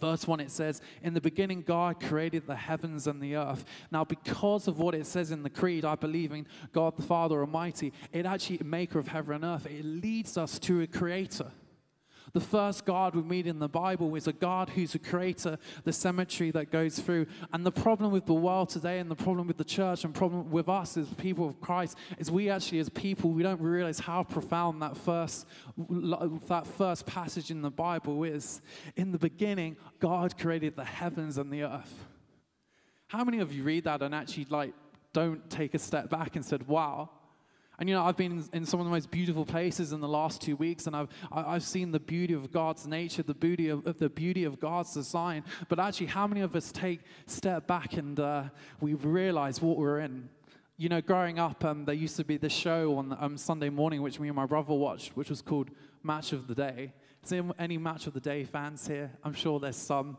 Verse 0.00 0.26
1, 0.26 0.40
it 0.40 0.50
says, 0.50 0.80
In 1.02 1.14
the 1.14 1.20
beginning, 1.20 1.62
God 1.62 2.00
created 2.00 2.46
the 2.46 2.56
heavens 2.56 3.06
and 3.06 3.20
the 3.20 3.36
earth. 3.36 3.64
Now, 3.92 4.04
because 4.04 4.66
of 4.66 4.78
what 4.78 4.94
it 4.94 5.06
says 5.06 5.30
in 5.30 5.42
the 5.42 5.50
Creed, 5.50 5.84
I 5.84 5.94
believe 5.94 6.32
in 6.32 6.46
God 6.72 6.96
the 6.96 7.02
Father 7.02 7.40
Almighty, 7.40 7.92
it 8.12 8.26
actually, 8.26 8.60
maker 8.64 8.98
of 8.98 9.08
heaven 9.08 9.36
and 9.36 9.44
earth, 9.44 9.66
it 9.66 9.84
leads 9.84 10.36
us 10.36 10.58
to 10.60 10.80
a 10.82 10.86
creator. 10.86 11.52
The 12.34 12.40
first 12.40 12.84
God 12.84 13.14
we 13.14 13.22
meet 13.22 13.46
in 13.46 13.60
the 13.60 13.68
Bible 13.68 14.12
is 14.16 14.26
a 14.26 14.32
God 14.32 14.68
who's 14.70 14.96
a 14.96 14.98
creator, 14.98 15.56
the 15.84 15.92
cemetery 15.92 16.50
that 16.50 16.72
goes 16.72 16.98
through. 16.98 17.26
And 17.52 17.64
the 17.64 17.70
problem 17.70 18.10
with 18.10 18.26
the 18.26 18.34
world 18.34 18.70
today, 18.70 18.98
and 18.98 19.08
the 19.08 19.14
problem 19.14 19.46
with 19.46 19.56
the 19.56 19.64
church, 19.64 20.02
and 20.04 20.12
problem 20.12 20.50
with 20.50 20.68
us 20.68 20.96
as 20.96 21.06
people 21.14 21.46
of 21.46 21.60
Christ, 21.60 21.96
is 22.18 22.32
we 22.32 22.50
actually, 22.50 22.80
as 22.80 22.88
people, 22.88 23.30
we 23.30 23.44
don't 23.44 23.60
realize 23.60 24.00
how 24.00 24.24
profound 24.24 24.82
that 24.82 24.96
first 24.96 25.46
that 26.48 26.66
first 26.76 27.06
passage 27.06 27.52
in 27.52 27.62
the 27.62 27.70
Bible 27.70 28.24
is. 28.24 28.60
In 28.96 29.12
the 29.12 29.18
beginning, 29.18 29.76
God 30.00 30.36
created 30.36 30.74
the 30.74 30.84
heavens 30.84 31.38
and 31.38 31.52
the 31.52 31.62
earth. 31.62 32.04
How 33.06 33.22
many 33.22 33.38
of 33.38 33.52
you 33.52 33.62
read 33.62 33.84
that 33.84 34.02
and 34.02 34.12
actually 34.12 34.48
like 34.50 34.74
don't 35.12 35.48
take 35.48 35.74
a 35.74 35.78
step 35.78 36.10
back 36.10 36.34
and 36.34 36.44
said, 36.44 36.66
"Wow"? 36.66 37.10
And 37.78 37.88
you 37.88 37.94
know, 37.94 38.04
I've 38.04 38.16
been 38.16 38.44
in 38.52 38.64
some 38.66 38.80
of 38.80 38.86
the 38.86 38.92
most 38.92 39.10
beautiful 39.10 39.44
places 39.44 39.92
in 39.92 40.00
the 40.00 40.08
last 40.08 40.40
two 40.40 40.56
weeks, 40.56 40.86
and 40.86 40.94
I've 40.94 41.08
I've 41.32 41.64
seen 41.64 41.90
the 41.90 42.00
beauty 42.00 42.34
of 42.34 42.52
God's 42.52 42.86
nature, 42.86 43.22
the 43.22 43.34
beauty 43.34 43.68
of, 43.68 43.98
the 43.98 44.08
beauty 44.08 44.44
of 44.44 44.60
God's 44.60 44.94
design. 44.94 45.44
But 45.68 45.78
actually, 45.80 46.06
how 46.06 46.26
many 46.26 46.42
of 46.42 46.54
us 46.54 46.70
take 46.70 47.00
step 47.26 47.66
back 47.66 47.94
and 47.94 48.18
uh, 48.20 48.44
we 48.80 48.94
realize 48.94 49.60
what 49.60 49.76
we're 49.76 50.00
in? 50.00 50.28
You 50.76 50.88
know, 50.88 51.00
growing 51.00 51.38
up, 51.38 51.64
um, 51.64 51.84
there 51.84 51.94
used 51.94 52.16
to 52.16 52.24
be 52.24 52.36
this 52.36 52.52
show 52.52 52.96
on 52.96 53.16
um, 53.20 53.36
Sunday 53.36 53.68
morning, 53.68 54.02
which 54.02 54.18
me 54.18 54.26
and 54.26 54.34
my 54.34 54.44
brother 54.44 54.74
watched, 54.74 55.16
which 55.16 55.30
was 55.30 55.40
called 55.40 55.70
Match 56.02 56.32
of 56.32 56.48
the 56.48 56.54
Day. 56.56 56.92
Is 57.22 57.30
there 57.30 57.44
any 57.60 57.78
match 57.78 58.08
of 58.08 58.12
the 58.12 58.18
day 58.18 58.42
fans 58.42 58.88
here? 58.88 59.12
I'm 59.22 59.34
sure 59.34 59.60
there's 59.60 59.76
some. 59.76 60.18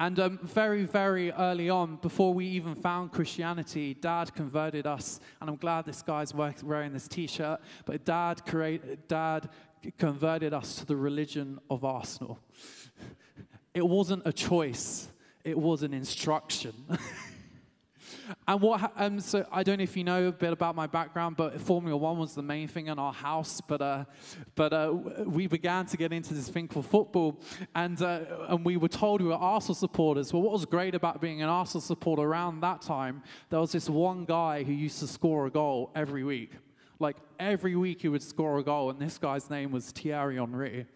And 0.00 0.18
um, 0.18 0.40
very, 0.42 0.82
very 0.86 1.30
early 1.30 1.70
on, 1.70 1.96
before 2.02 2.34
we 2.34 2.46
even 2.46 2.74
found 2.74 3.12
Christianity, 3.12 3.94
Dad 3.94 4.34
converted 4.34 4.88
us. 4.88 5.20
And 5.40 5.48
I'm 5.48 5.54
glad 5.54 5.84
this 5.84 6.02
guy's 6.02 6.34
wearing 6.34 6.92
this 6.92 7.06
T-shirt. 7.06 7.60
But 7.84 8.04
Dad, 8.04 8.44
create, 8.44 9.06
Dad 9.06 9.50
converted 9.98 10.52
us 10.52 10.74
to 10.76 10.84
the 10.84 10.96
religion 10.96 11.60
of 11.70 11.84
Arsenal. 11.84 12.40
It 13.74 13.88
wasn't 13.88 14.26
a 14.26 14.34
choice. 14.34 15.08
It 15.44 15.56
was 15.56 15.82
an 15.82 15.94
instruction. 15.94 16.74
And 18.46 18.60
what, 18.60 18.92
um, 18.96 19.20
so 19.20 19.46
I 19.50 19.62
don't 19.62 19.78
know 19.78 19.84
if 19.84 19.96
you 19.96 20.04
know 20.04 20.28
a 20.28 20.32
bit 20.32 20.52
about 20.52 20.74
my 20.74 20.86
background, 20.86 21.36
but 21.36 21.60
Formula 21.60 21.96
One 21.96 22.18
was 22.18 22.34
the 22.34 22.42
main 22.42 22.68
thing 22.68 22.88
in 22.88 22.98
our 22.98 23.12
house. 23.12 23.60
But, 23.60 23.80
uh, 23.80 24.04
but 24.54 24.72
uh, 24.72 24.92
we 25.24 25.46
began 25.46 25.86
to 25.86 25.96
get 25.96 26.12
into 26.12 26.34
this 26.34 26.48
thing 26.48 26.68
called 26.68 26.86
football, 26.86 27.40
and, 27.74 28.00
uh, 28.00 28.20
and 28.48 28.64
we 28.64 28.76
were 28.76 28.88
told 28.88 29.20
we 29.20 29.28
were 29.28 29.34
Arsenal 29.34 29.74
supporters. 29.74 30.32
Well, 30.32 30.42
what 30.42 30.52
was 30.52 30.64
great 30.64 30.94
about 30.94 31.20
being 31.20 31.42
an 31.42 31.48
Arsenal 31.48 31.80
supporter 31.80 32.22
around 32.22 32.60
that 32.60 32.82
time, 32.82 33.22
there 33.50 33.60
was 33.60 33.72
this 33.72 33.88
one 33.88 34.24
guy 34.24 34.62
who 34.64 34.72
used 34.72 34.98
to 35.00 35.06
score 35.06 35.46
a 35.46 35.50
goal 35.50 35.90
every 35.94 36.24
week. 36.24 36.52
Like 36.98 37.16
every 37.38 37.74
week 37.76 38.02
he 38.02 38.08
would 38.08 38.22
score 38.22 38.58
a 38.58 38.62
goal, 38.62 38.90
and 38.90 38.98
this 38.98 39.18
guy's 39.18 39.50
name 39.50 39.72
was 39.72 39.90
Thierry 39.90 40.36
Henry. 40.36 40.86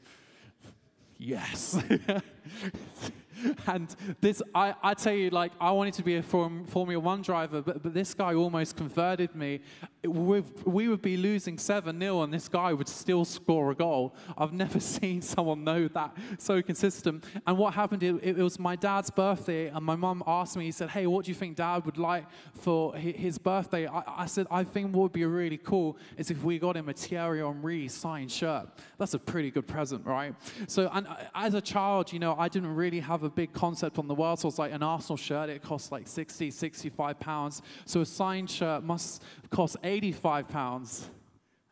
Yes. 1.19 1.79
and 3.67 3.95
this, 4.21 4.41
I, 4.55 4.75
I 4.83 4.95
tell 4.95 5.13
you, 5.13 5.31
like, 5.31 5.53
I 5.61 5.71
wanted 5.73 5.95
to 5.95 6.03
be 6.03 6.17
a 6.17 6.23
Form, 6.23 6.65
Formula 6.65 7.01
One 7.01 7.23
driver, 7.23 7.61
but, 7.61 7.83
but 7.83 7.93
this 7.93 8.15
guy 8.15 8.35
almost 8.35 8.77
converted 8.77 9.35
me. 9.35 9.61
we 10.05 10.41
we 10.65 10.89
would 10.89 11.03
be 11.03 11.17
losing 11.17 11.59
7 11.59 11.99
0, 11.99 12.23
and 12.23 12.33
this 12.33 12.49
guy 12.49 12.73
would 12.73 12.89
still 12.89 13.25
score 13.25 13.71
a 13.71 13.75
goal. 13.75 14.15
I've 14.39 14.53
never 14.53 14.81
seen 14.97 15.23
someone 15.23 15.65
know 15.65 15.89
that 15.89 16.17
so 16.39 16.63
consistent. 16.63 17.25
And 17.47 17.59
what 17.59 17.75
happened, 17.75 18.03
it, 18.03 18.23
it 18.23 18.37
was 18.39 18.59
my 18.59 18.77
dad's 18.77 19.11
birthday, 19.11 19.67
and 19.69 19.85
my 19.85 19.97
mum 19.97 20.23
asked 20.27 20.57
me, 20.57 20.67
he 20.67 20.73
said, 20.73 20.91
Hey, 20.91 21.07
what 21.07 21.25
do 21.25 21.31
you 21.31 21.35
think 21.35 21.57
dad 21.57 21.85
would 21.85 21.99
like 21.99 22.27
for 22.55 22.95
his 22.95 23.39
birthday? 23.39 23.87
I, 23.87 24.03
I 24.07 24.27
said, 24.27 24.47
I 24.51 24.65
think 24.65 24.95
what 24.95 25.03
would 25.03 25.13
be 25.13 25.25
really 25.25 25.59
cool 25.59 25.99
is 26.17 26.31
if 26.31 26.43
we 26.43 26.59
got 26.59 26.77
him 26.77 26.89
a 26.89 26.93
Thierry 26.93 27.43
Henry 27.67 27.89
signed 27.89 28.31
shirt. 28.31 28.69
That's 28.99 29.15
a 29.15 29.19
pretty 29.19 29.51
good 29.51 29.67
present, 29.67 30.07
right? 30.07 30.35
So, 30.69 30.91
and 30.93 31.07
uh, 31.07 31.17
as 31.35 31.55
a 31.55 31.61
child, 31.61 32.13
you 32.13 32.19
know, 32.19 32.37
I 32.39 32.49
didn't 32.49 32.75
really 32.75 33.01
have 33.01 33.23
a 33.23 33.26
big 33.29 33.53
concept 33.53 33.99
on 33.99 34.09
the 34.09 34.15
world. 34.15 34.41
So 34.41 34.49
it's 34.49 34.59
like 34.59 34.73
an 34.73 34.83
Arsenal 34.83 35.17
shirt, 35.17 35.51
it 35.51 35.63
costs 35.63 35.93
like 35.93 36.09
60, 36.09 36.51
65 36.51 37.21
pounds. 37.21 37.63
So 37.85 38.01
a 38.01 38.07
signed 38.07 38.51
shirt 38.51 38.83
must 38.83 39.23
cost 39.51 39.77
85 39.83 40.49
pounds, 40.49 41.09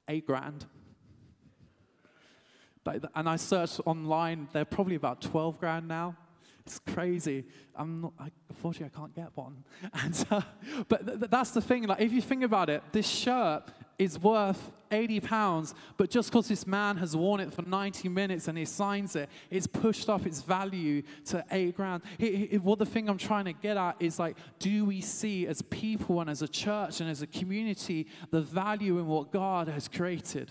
eight 0.09 0.27
grand. 0.27 0.67
And 3.15 3.29
I 3.29 3.37
searched 3.37 3.81
online, 3.87 4.49
they're 4.53 4.65
probably 4.65 4.97
about 4.97 5.23
12 5.23 5.59
grand 5.59 5.89
now. 5.89 6.17
It's 6.67 6.79
crazy. 6.79 7.45
I'm 7.77 8.01
not, 8.01 8.13
I, 8.19 8.31
unfortunately, 8.49 8.91
I 8.95 8.99
can't 8.99 9.15
get 9.15 9.31
one. 9.35 9.65
And, 10.03 10.27
uh, 10.31 10.41
but 10.89 11.07
th- 11.07 11.31
that's 11.31 11.51
the 11.51 11.61
thing. 11.61 11.85
Like, 11.85 12.01
if 12.01 12.13
you 12.13 12.23
think 12.23 12.43
about 12.43 12.71
it, 12.71 12.83
this 12.93 13.07
shirt 13.07 13.65
is 13.99 14.19
worth 14.19 14.73
80 14.91 15.21
pounds, 15.21 15.75
but 15.97 16.11
just 16.11 16.31
because 16.31 16.49
this 16.49 16.67
man 16.67 16.97
has 16.99 17.17
worn 17.17 17.41
it 17.41 17.53
for 17.53 17.63
90 17.63 18.09
minutes 18.09 18.49
and 18.49 18.57
he 18.57 18.65
signs 18.65 19.17
it, 19.17 19.29
it's 19.51 19.67
pushed 19.67 20.09
up 20.09 20.27
its 20.27 20.41
value 20.43 21.03
to 21.27 21.45
eight 21.51 21.77
grand. 21.77 22.03
It, 22.19 22.53
it, 22.53 22.63
what 22.63 22.79
the 22.79 22.87
thing 22.87 23.09
I'm 23.09 23.19
trying 23.19 23.47
to 23.47 23.53
get 23.53 23.77
at 23.77 23.97
is 24.01 24.19
like, 24.19 24.37
do 24.59 24.85
we 24.85 25.01
see 25.01 25.47
as 25.47 25.63
people 25.63 26.21
and 26.21 26.31
as 26.31 26.43
a 26.43 26.49
church 26.49 27.01
and 27.01 27.11
as 27.11 27.23
a 27.23 27.27
community 27.27 28.07
the 28.31 28.41
value 28.41 28.99
in 28.99 29.07
what 29.07 29.33
God 29.33 29.69
has 29.69 29.89
created? 29.89 30.51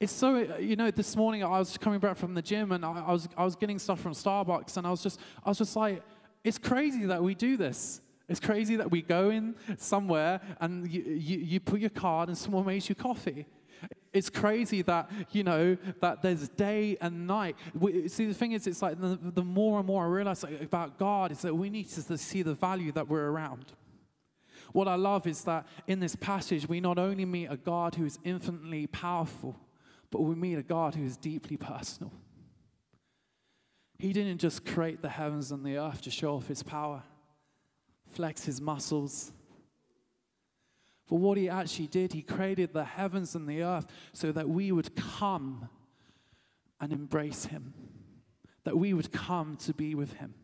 It's 0.00 0.12
so, 0.12 0.38
you 0.58 0.74
know, 0.74 0.90
this 0.90 1.14
morning 1.14 1.44
I 1.44 1.58
was 1.60 1.78
coming 1.78 2.00
back 2.00 2.16
from 2.16 2.34
the 2.34 2.42
gym 2.42 2.72
and 2.72 2.84
I, 2.84 3.04
I, 3.06 3.12
was, 3.12 3.28
I 3.36 3.44
was 3.44 3.54
getting 3.54 3.78
stuff 3.78 4.00
from 4.00 4.12
Starbucks 4.14 4.76
and 4.76 4.84
I 4.84 4.90
was 4.90 5.00
just, 5.00 5.20
I 5.44 5.48
was 5.48 5.58
just 5.58 5.76
like, 5.76 6.02
it's 6.42 6.58
crazy 6.58 7.06
that 7.06 7.22
we 7.22 7.36
do 7.36 7.56
this. 7.56 8.00
It's 8.32 8.40
crazy 8.40 8.76
that 8.76 8.90
we 8.90 9.02
go 9.02 9.28
in 9.28 9.54
somewhere 9.76 10.40
and 10.58 10.90
you, 10.90 11.02
you, 11.02 11.38
you 11.38 11.60
put 11.60 11.80
your 11.80 11.90
card 11.90 12.30
and 12.30 12.38
someone 12.38 12.64
makes 12.64 12.88
you 12.88 12.94
coffee. 12.94 13.44
It's 14.10 14.30
crazy 14.30 14.80
that, 14.80 15.10
you 15.32 15.44
know, 15.44 15.76
that 16.00 16.22
there's 16.22 16.48
day 16.48 16.96
and 17.02 17.26
night. 17.26 17.56
We, 17.74 18.08
see, 18.08 18.24
the 18.24 18.32
thing 18.32 18.52
is, 18.52 18.66
it's 18.66 18.80
like 18.80 18.98
the, 18.98 19.18
the 19.22 19.44
more 19.44 19.76
and 19.78 19.86
more 19.86 20.04
I 20.04 20.08
realize 20.08 20.44
about 20.44 20.98
God 20.98 21.30
is 21.30 21.42
that 21.42 21.54
we 21.54 21.68
need 21.68 21.90
to 21.90 22.16
see 22.16 22.40
the 22.40 22.54
value 22.54 22.90
that 22.92 23.06
we're 23.06 23.28
around. 23.28 23.66
What 24.72 24.88
I 24.88 24.94
love 24.94 25.26
is 25.26 25.44
that 25.44 25.66
in 25.86 26.00
this 26.00 26.16
passage, 26.16 26.66
we 26.66 26.80
not 26.80 26.98
only 26.98 27.26
meet 27.26 27.48
a 27.50 27.58
God 27.58 27.96
who 27.96 28.06
is 28.06 28.18
infinitely 28.24 28.86
powerful, 28.86 29.60
but 30.10 30.22
we 30.22 30.34
meet 30.34 30.54
a 30.54 30.62
God 30.62 30.94
who 30.94 31.04
is 31.04 31.18
deeply 31.18 31.58
personal. 31.58 32.14
He 33.98 34.14
didn't 34.14 34.38
just 34.38 34.64
create 34.64 35.02
the 35.02 35.10
heavens 35.10 35.52
and 35.52 35.66
the 35.66 35.76
earth 35.76 36.00
to 36.02 36.10
show 36.10 36.36
off 36.36 36.48
his 36.48 36.62
power, 36.62 37.02
flex 38.12 38.44
his 38.44 38.60
muscles. 38.60 39.32
For 41.06 41.18
what 41.18 41.36
he 41.36 41.48
actually 41.48 41.88
did, 41.88 42.12
he 42.12 42.22
created 42.22 42.72
the 42.72 42.84
heavens 42.84 43.34
and 43.34 43.48
the 43.48 43.62
earth 43.62 43.86
so 44.12 44.32
that 44.32 44.48
we 44.48 44.72
would 44.72 44.94
come 44.96 45.68
and 46.80 46.92
embrace 46.92 47.46
him, 47.46 47.74
that 48.64 48.78
we 48.78 48.94
would 48.94 49.12
come 49.12 49.56
to 49.56 49.72
be 49.72 49.94
with 49.94 50.14
him. 50.14 50.34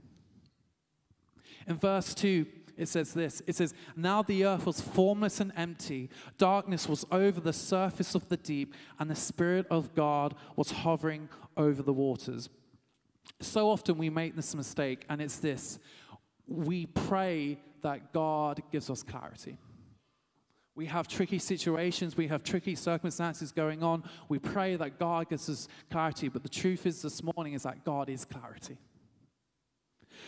In 1.66 1.76
verse 1.76 2.14
2, 2.14 2.46
it 2.78 2.88
says 2.88 3.12
this 3.12 3.42
it 3.46 3.56
says, 3.56 3.74
Now 3.96 4.22
the 4.22 4.46
earth 4.46 4.64
was 4.64 4.80
formless 4.80 5.40
and 5.40 5.52
empty, 5.56 6.08
darkness 6.38 6.88
was 6.88 7.04
over 7.10 7.40
the 7.40 7.52
surface 7.52 8.14
of 8.14 8.28
the 8.28 8.36
deep, 8.36 8.74
and 8.98 9.10
the 9.10 9.16
Spirit 9.16 9.66
of 9.70 9.94
God 9.94 10.34
was 10.56 10.70
hovering 10.70 11.28
over 11.56 11.82
the 11.82 11.92
waters. 11.92 12.48
So 13.40 13.70
often 13.70 13.98
we 13.98 14.10
make 14.10 14.36
this 14.36 14.54
mistake, 14.54 15.04
and 15.08 15.20
it's 15.20 15.38
this 15.38 15.78
we 16.48 16.86
pray 16.86 17.58
that 17.82 18.12
God 18.12 18.62
gives 18.72 18.90
us 18.90 19.02
clarity. 19.02 19.58
We 20.74 20.86
have 20.86 21.08
tricky 21.08 21.40
situations, 21.40 22.16
we 22.16 22.28
have 22.28 22.44
tricky 22.44 22.76
circumstances 22.76 23.50
going 23.50 23.82
on. 23.82 24.04
We 24.28 24.38
pray 24.38 24.76
that 24.76 24.98
God 24.98 25.28
gives 25.28 25.48
us 25.50 25.66
clarity, 25.90 26.28
but 26.28 26.44
the 26.44 26.48
truth 26.48 26.86
is 26.86 27.02
this 27.02 27.20
morning 27.22 27.54
is 27.54 27.64
that 27.64 27.84
God 27.84 28.08
is 28.08 28.24
clarity. 28.24 28.78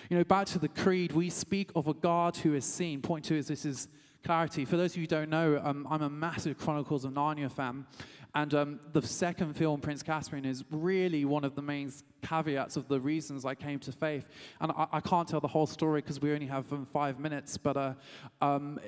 You 0.09 0.19
know, 0.19 0.25
back 0.25 0.47
to 0.49 0.59
the 0.59 0.69
creed, 0.69 1.13
we 1.13 1.31
speak 1.31 1.71
of 1.77 1.87
a 1.87 1.95
God 1.95 2.37
who 2.37 2.55
is 2.55 2.65
seen. 2.65 3.01
Point 3.01 3.25
two 3.25 3.37
is 3.37 3.47
this 3.49 3.65
is 3.65 3.89
clarity. 4.25 4.65
For 4.65 4.77
those 4.77 4.93
of 4.93 4.97
you 4.97 5.03
who 5.03 5.07
don't 5.07 5.31
know, 5.31 5.61
um, 5.63 5.87
I'm 5.89 6.03
a 6.03 6.11
massive 6.11 6.59
Chronicles 6.59 7.05
of 7.05 7.13
Narnia 7.13 7.51
fan. 7.51 7.87
And 8.35 8.55
um, 8.55 8.81
the 8.93 9.03
second 9.03 9.55
film, 9.55 9.81
Prince 9.81 10.03
Caspian, 10.03 10.45
is 10.45 10.65
really 10.71 11.25
one 11.25 11.45
of 11.45 11.55
the 11.55 11.63
main 11.63 11.93
caveats 12.23 12.77
of 12.77 12.89
the 12.89 13.01
reasons 13.01 13.45
I 13.45 13.55
came 13.55 13.79
to 13.81 13.93
faith. 13.93 14.27
And 14.61 14.73
I, 14.73 14.87
I 14.93 15.01
can't 15.01 15.29
tell 15.29 15.41
the 15.41 15.49
whole 15.49 15.67
story 15.67 16.01
because 16.01 16.21
we 16.21 16.33
only 16.33 16.47
have 16.47 16.73
um, 16.73 16.87
five 16.93 17.19
minutes, 17.19 17.57
but 17.57 17.77
uh, 17.77 17.95
um, 18.41 18.81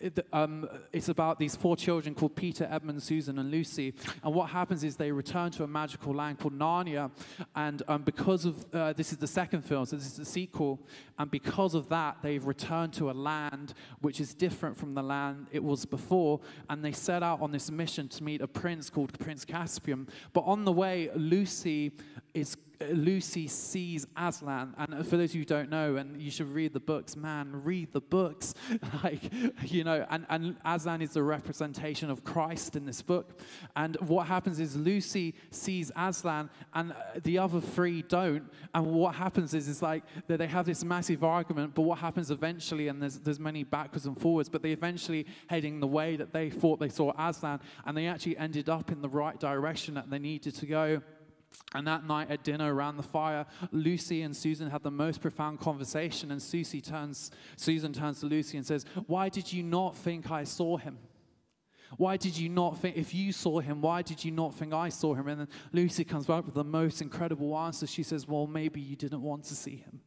it, 0.00 0.26
um, 0.32 0.68
it's 0.92 1.08
about 1.08 1.38
these 1.38 1.56
four 1.56 1.76
children 1.76 2.14
called 2.14 2.36
Peter, 2.36 2.68
Edmund, 2.70 3.02
Susan, 3.02 3.38
and 3.38 3.50
Lucy. 3.50 3.94
And 4.22 4.34
what 4.34 4.50
happens 4.50 4.84
is 4.84 4.96
they 4.96 5.12
return 5.12 5.50
to 5.52 5.64
a 5.64 5.66
magical 5.66 6.14
land 6.14 6.38
called 6.38 6.58
Narnia. 6.58 7.10
And 7.54 7.82
um, 7.88 8.02
because 8.02 8.44
of 8.44 8.66
uh, 8.74 8.92
this 8.92 9.12
is 9.12 9.18
the 9.18 9.26
second 9.26 9.62
film, 9.62 9.86
so 9.86 9.96
this 9.96 10.06
is 10.06 10.16
the 10.16 10.24
sequel. 10.24 10.80
And 11.18 11.30
because 11.30 11.74
of 11.74 11.88
that, 11.88 12.18
they've 12.22 12.44
returned 12.44 12.92
to 12.94 13.10
a 13.10 13.12
land 13.12 13.74
which 14.00 14.20
is 14.20 14.34
different 14.34 14.76
from 14.76 14.94
the 14.94 15.02
land 15.02 15.46
it 15.52 15.62
was 15.62 15.84
before. 15.84 16.40
And 16.68 16.84
they 16.84 16.92
set 16.92 17.22
out 17.22 17.40
on 17.40 17.52
this 17.52 17.70
mission 17.70 18.08
to 18.08 18.24
meet 18.24 18.40
a 18.40 18.48
prince 18.48 18.90
called 18.90 19.18
Prince 19.18 19.44
Caspian. 19.44 20.08
But 20.32 20.42
on 20.42 20.64
the 20.64 20.72
way, 20.72 21.10
Lucy 21.14 21.92
is 22.34 22.56
uh, 22.80 22.86
Lucy 22.86 23.46
sees 23.46 24.06
Aslan, 24.16 24.74
and 24.76 25.06
for 25.06 25.16
those 25.16 25.30
of 25.30 25.34
you 25.36 25.40
who 25.42 25.46
don't 25.46 25.70
know, 25.70 25.96
and 25.96 26.20
you 26.20 26.30
should 26.30 26.48
read 26.48 26.72
the 26.72 26.80
books, 26.80 27.14
man, 27.14 27.62
read 27.62 27.92
the 27.92 28.00
books. 28.00 28.54
like, 29.04 29.20
you 29.62 29.84
know, 29.84 30.04
and, 30.10 30.26
and 30.28 30.56
Aslan 30.64 31.00
is 31.00 31.12
the 31.12 31.22
representation 31.22 32.10
of 32.10 32.24
Christ 32.24 32.74
in 32.74 32.84
this 32.84 33.00
book. 33.02 33.40
And 33.76 33.96
what 34.00 34.26
happens 34.26 34.58
is 34.58 34.76
Lucy 34.76 35.34
sees 35.50 35.92
Aslan, 35.96 36.50
and 36.74 36.92
uh, 36.92 36.96
the 37.22 37.38
other 37.38 37.60
three 37.60 38.02
don't. 38.02 38.50
And 38.74 38.86
what 38.86 39.14
happens 39.14 39.54
is, 39.54 39.68
is 39.68 39.80
like 39.80 40.02
that 40.26 40.38
they 40.38 40.48
have 40.48 40.66
this 40.66 40.84
massive 40.84 41.22
argument, 41.22 41.74
but 41.74 41.82
what 41.82 41.98
happens 41.98 42.32
eventually, 42.32 42.88
and 42.88 43.00
there's, 43.00 43.18
there's 43.20 43.40
many 43.40 43.62
backwards 43.62 44.06
and 44.06 44.20
forwards, 44.20 44.48
but 44.48 44.62
they 44.62 44.72
eventually 44.72 45.26
heading 45.46 45.78
the 45.78 45.86
way 45.86 46.16
that 46.16 46.32
they 46.32 46.50
thought 46.50 46.80
they 46.80 46.88
saw 46.88 47.12
Aslan, 47.16 47.60
and 47.86 47.96
they 47.96 48.08
actually 48.08 48.36
ended 48.36 48.68
up 48.68 48.90
in 48.90 49.00
the 49.00 49.08
right 49.08 49.38
direction 49.38 49.94
that 49.94 50.10
they 50.10 50.18
needed 50.18 50.56
to 50.56 50.66
go. 50.66 51.00
And 51.74 51.86
that 51.88 52.06
night 52.06 52.30
at 52.30 52.44
dinner 52.44 52.72
around 52.72 52.96
the 52.96 53.02
fire, 53.02 53.46
Lucy 53.72 54.22
and 54.22 54.36
Susan 54.36 54.70
had 54.70 54.84
the 54.84 54.90
most 54.92 55.20
profound 55.20 55.58
conversation. 55.58 56.30
And 56.30 56.40
Susie 56.40 56.80
turns, 56.80 57.32
Susan 57.56 57.92
turns 57.92 58.20
to 58.20 58.26
Lucy 58.26 58.56
and 58.56 58.66
says, 58.66 58.84
Why 59.06 59.28
did 59.28 59.52
you 59.52 59.62
not 59.62 59.96
think 59.96 60.30
I 60.30 60.44
saw 60.44 60.76
him? 60.76 60.98
Why 61.96 62.16
did 62.16 62.36
you 62.36 62.48
not 62.48 62.78
think, 62.78 62.96
if 62.96 63.14
you 63.14 63.32
saw 63.32 63.60
him, 63.60 63.80
why 63.80 64.02
did 64.02 64.24
you 64.24 64.30
not 64.30 64.54
think 64.54 64.72
I 64.72 64.88
saw 64.88 65.14
him? 65.14 65.28
And 65.28 65.40
then 65.42 65.48
Lucy 65.72 66.04
comes 66.04 66.26
back 66.26 66.44
with 66.44 66.54
the 66.54 66.64
most 66.64 67.00
incredible 67.02 67.56
answer. 67.56 67.86
She 67.86 68.02
says, 68.02 68.26
Well, 68.28 68.46
maybe 68.46 68.80
you 68.80 68.96
didn't 68.96 69.22
want 69.22 69.44
to 69.44 69.54
see 69.54 69.76
him 69.76 70.00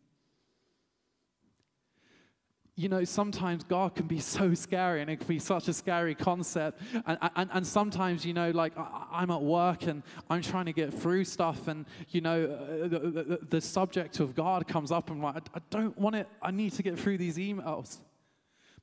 you 2.78 2.90
know, 2.90 3.04
sometimes 3.04 3.64
God 3.64 3.96
can 3.96 4.06
be 4.06 4.20
so 4.20 4.54
scary 4.54 5.02
and 5.02 5.10
it 5.10 5.18
can 5.18 5.28
be 5.28 5.40
such 5.40 5.68
a 5.68 5.74
scary 5.74 6.14
concept. 6.14 6.80
And, 7.08 7.18
and, 7.36 7.50
and 7.52 7.68
sometimes, 7.68 8.24
you 8.24 8.34
know, 8.34 8.52
like 8.52 8.78
I, 8.78 9.24
am 9.24 9.32
at 9.32 9.42
work 9.42 9.88
and 9.88 10.04
I'm 10.30 10.44
trying 10.44 10.68
to 10.68 10.74
get 10.74 10.94
through 10.94 11.26
stuff, 11.26 11.68
and, 11.68 11.86
you 12.10 12.22
know, 12.22 12.46
uh, 12.46 12.88
the, 12.88 13.00
the, 13.00 13.40
the, 13.50 13.62
subject 13.62 14.20
of 14.20 14.36
God 14.36 14.68
comes 14.68 14.92
up, 14.92 15.10
and 15.10 15.18
I'm 15.18 15.34
like, 15.34 15.44
I, 15.56 15.60
don't 15.72 15.98
want 15.98 16.16
it. 16.16 16.28
I 16.42 16.52
need 16.52 16.72
to 16.74 16.84
get 16.84 17.00
through 17.00 17.18
these 17.18 17.38
emails. 17.38 17.98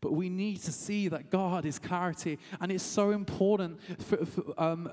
But 0.00 0.12
we 0.12 0.28
need 0.28 0.60
to 0.62 0.72
see 0.72 1.06
that 1.08 1.30
God 1.30 1.64
is 1.64 1.78
clarity. 1.78 2.38
And 2.60 2.72
it's 2.72 2.84
so 2.84 3.12
important. 3.12 3.80
For, 4.02 4.26
for, 4.26 4.60
um, 4.60 4.90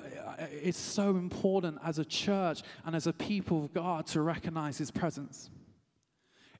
it's 0.51 0.77
so 0.77 1.09
important 1.17 1.79
as 1.83 1.97
a 1.97 2.05
church 2.05 2.61
and 2.85 2.95
as 2.95 3.07
a 3.07 3.13
people 3.13 3.65
of 3.65 3.73
God 3.73 4.05
to 4.07 4.21
recognize 4.21 4.77
His 4.77 4.91
presence. 4.91 5.49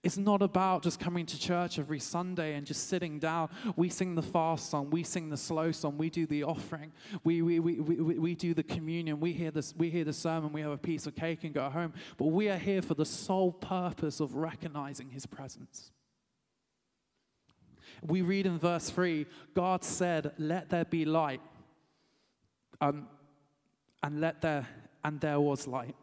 It's 0.03 0.17
not 0.17 0.41
about 0.41 0.81
just 0.81 0.99
coming 0.99 1.27
to 1.27 1.39
church 1.39 1.77
every 1.77 1.99
Sunday 1.99 2.55
and 2.55 2.65
just 2.65 2.89
sitting 2.89 3.19
down. 3.19 3.49
We 3.75 3.89
sing 3.89 4.15
the 4.15 4.23
fast 4.23 4.71
song, 4.71 4.89
we 4.89 5.03
sing 5.03 5.29
the 5.29 5.37
slow 5.37 5.71
song, 5.71 5.97
we 5.97 6.09
do 6.09 6.25
the 6.25 6.43
offering, 6.43 6.91
we, 7.23 7.43
we, 7.43 7.59
we, 7.59 7.79
we, 7.79 8.17
we 8.17 8.35
do 8.35 8.55
the 8.55 8.63
communion, 8.63 9.19
we 9.19 9.31
hear, 9.31 9.51
this, 9.51 9.75
we 9.77 9.91
hear 9.91 10.03
the 10.03 10.13
sermon, 10.13 10.53
we 10.53 10.61
have 10.61 10.71
a 10.71 10.77
piece 10.77 11.05
of 11.05 11.15
cake 11.15 11.43
and 11.43 11.53
go 11.53 11.69
home. 11.69 11.93
But 12.17 12.27
we 12.27 12.49
are 12.49 12.57
here 12.57 12.81
for 12.81 12.95
the 12.95 13.05
sole 13.05 13.51
purpose 13.51 14.19
of 14.19 14.35
recognizing 14.35 15.11
his 15.11 15.27
presence. 15.27 15.91
We 18.01 18.23
read 18.23 18.47
in 18.47 18.57
verse 18.57 18.89
3 18.89 19.27
God 19.53 19.83
said, 19.83 20.31
Let 20.39 20.69
there 20.69 20.85
be 20.85 21.05
light. 21.05 21.41
Um, 22.79 23.07
and 24.01 24.19
let 24.19 24.41
there 24.41 24.67
and 25.03 25.19
there 25.19 25.39
was 25.39 25.67
light. 25.67 25.95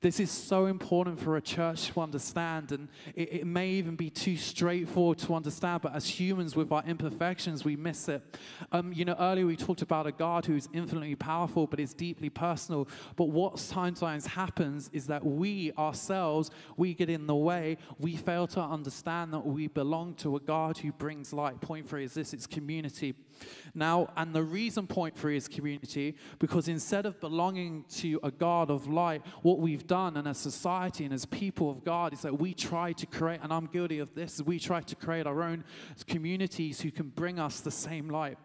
This 0.00 0.20
is 0.20 0.30
so 0.30 0.66
important 0.66 1.18
for 1.18 1.36
a 1.36 1.40
church 1.40 1.88
to 1.88 2.00
understand, 2.00 2.70
and 2.70 2.88
it, 3.16 3.32
it, 3.32 3.46
may 3.46 3.70
even 3.70 3.96
be 3.96 4.10
too 4.10 4.36
straightforward 4.36 5.18
to 5.18 5.34
understand, 5.34 5.82
but 5.82 5.92
as 5.92 6.06
humans 6.06 6.54
with 6.54 6.70
our 6.70 6.84
imperfections, 6.86 7.64
we 7.64 7.74
miss 7.74 8.08
it. 8.08 8.22
Um, 8.70 8.92
you 8.92 9.04
know, 9.04 9.16
earlier 9.18 9.44
we 9.44 9.56
talked 9.56 9.82
about 9.82 10.06
a 10.06 10.12
God 10.12 10.46
who's 10.46 10.68
infinitely 10.72 11.16
powerful, 11.16 11.66
but 11.66 11.80
is 11.80 11.94
deeply 11.94 12.30
personal. 12.30 12.86
But 13.16 13.30
what 13.30 13.58
sometimes 13.58 14.24
happens 14.26 14.88
is 14.92 15.08
that 15.08 15.24
we 15.24 15.72
ourselves, 15.72 16.52
we 16.76 16.94
get 16.94 17.10
in 17.10 17.26
the 17.26 17.34
way, 17.34 17.76
we 17.98 18.14
fail 18.14 18.46
to 18.48 18.60
understand 18.60 19.32
that 19.34 19.44
we 19.44 19.66
belong 19.66 20.14
to 20.16 20.36
a 20.36 20.40
God 20.40 20.78
who 20.78 20.92
brings 20.92 21.32
light. 21.32 21.60
Point 21.60 21.88
three 21.88 22.04
is 22.04 22.14
this 22.14 22.32
it's 22.32 22.46
community. 22.46 23.16
Now, 23.74 24.12
and 24.16 24.34
the 24.34 24.42
reason 24.42 24.86
point 24.86 25.16
three 25.16 25.36
is 25.36 25.48
community, 25.48 26.16
because 26.38 26.68
instead 26.68 27.06
of 27.06 27.20
belonging 27.20 27.84
to 27.96 28.20
a 28.22 28.30
God 28.30 28.70
of 28.70 28.86
light, 28.86 29.22
what 29.42 29.58
we've 29.58 29.86
done 29.86 30.16
and 30.16 30.26
as 30.26 30.38
society 30.38 31.04
and 31.04 31.14
as 31.14 31.24
people 31.26 31.70
of 31.70 31.84
God 31.84 32.12
is 32.12 32.22
that 32.22 32.38
we 32.38 32.54
try 32.54 32.92
to 32.92 33.06
create, 33.06 33.40
and 33.42 33.52
I'm 33.52 33.66
guilty 33.66 33.98
of 33.98 34.14
this, 34.14 34.40
we 34.40 34.58
try 34.58 34.80
to 34.82 34.96
create 34.96 35.26
our 35.26 35.42
own 35.42 35.64
communities 36.06 36.80
who 36.80 36.90
can 36.90 37.08
bring 37.08 37.38
us 37.38 37.60
the 37.60 37.70
same 37.70 38.08
light. 38.08 38.38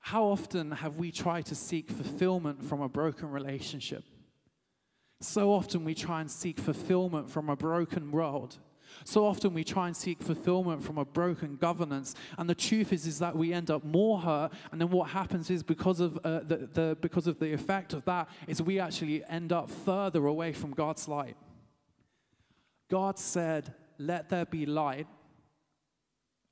How 0.00 0.24
often 0.24 0.72
have 0.72 0.98
we 0.98 1.12
tried 1.12 1.46
to 1.46 1.54
seek 1.54 1.90
fulfillment 1.90 2.64
from 2.64 2.80
a 2.80 2.88
broken 2.88 3.30
relationship? 3.30 4.04
So 5.20 5.52
often 5.52 5.84
we 5.84 5.94
try 5.94 6.20
and 6.20 6.28
seek 6.28 6.58
fulfillment 6.58 7.30
from 7.30 7.48
a 7.48 7.54
broken 7.54 8.10
world. 8.10 8.58
So 9.04 9.26
often 9.26 9.54
we 9.54 9.64
try 9.64 9.86
and 9.86 9.96
seek 9.96 10.22
fulfillment 10.22 10.82
from 10.82 10.98
a 10.98 11.04
broken 11.04 11.56
governance, 11.56 12.14
and 12.38 12.48
the 12.48 12.54
truth 12.54 12.92
is, 12.92 13.06
is 13.06 13.18
that 13.18 13.36
we 13.36 13.52
end 13.52 13.70
up 13.70 13.84
more 13.84 14.20
hurt. 14.20 14.52
And 14.70 14.80
then 14.80 14.90
what 14.90 15.10
happens 15.10 15.50
is 15.50 15.62
because 15.62 16.00
of 16.00 16.18
uh, 16.24 16.40
the, 16.40 16.68
the 16.72 16.96
because 17.00 17.26
of 17.26 17.38
the 17.38 17.52
effect 17.52 17.92
of 17.92 18.04
that 18.04 18.28
is 18.46 18.62
we 18.62 18.78
actually 18.78 19.24
end 19.24 19.52
up 19.52 19.70
further 19.70 20.26
away 20.26 20.52
from 20.52 20.72
God's 20.72 21.08
light. 21.08 21.36
God 22.90 23.18
said, 23.18 23.74
"Let 23.98 24.28
there 24.28 24.46
be 24.46 24.66
light," 24.66 25.06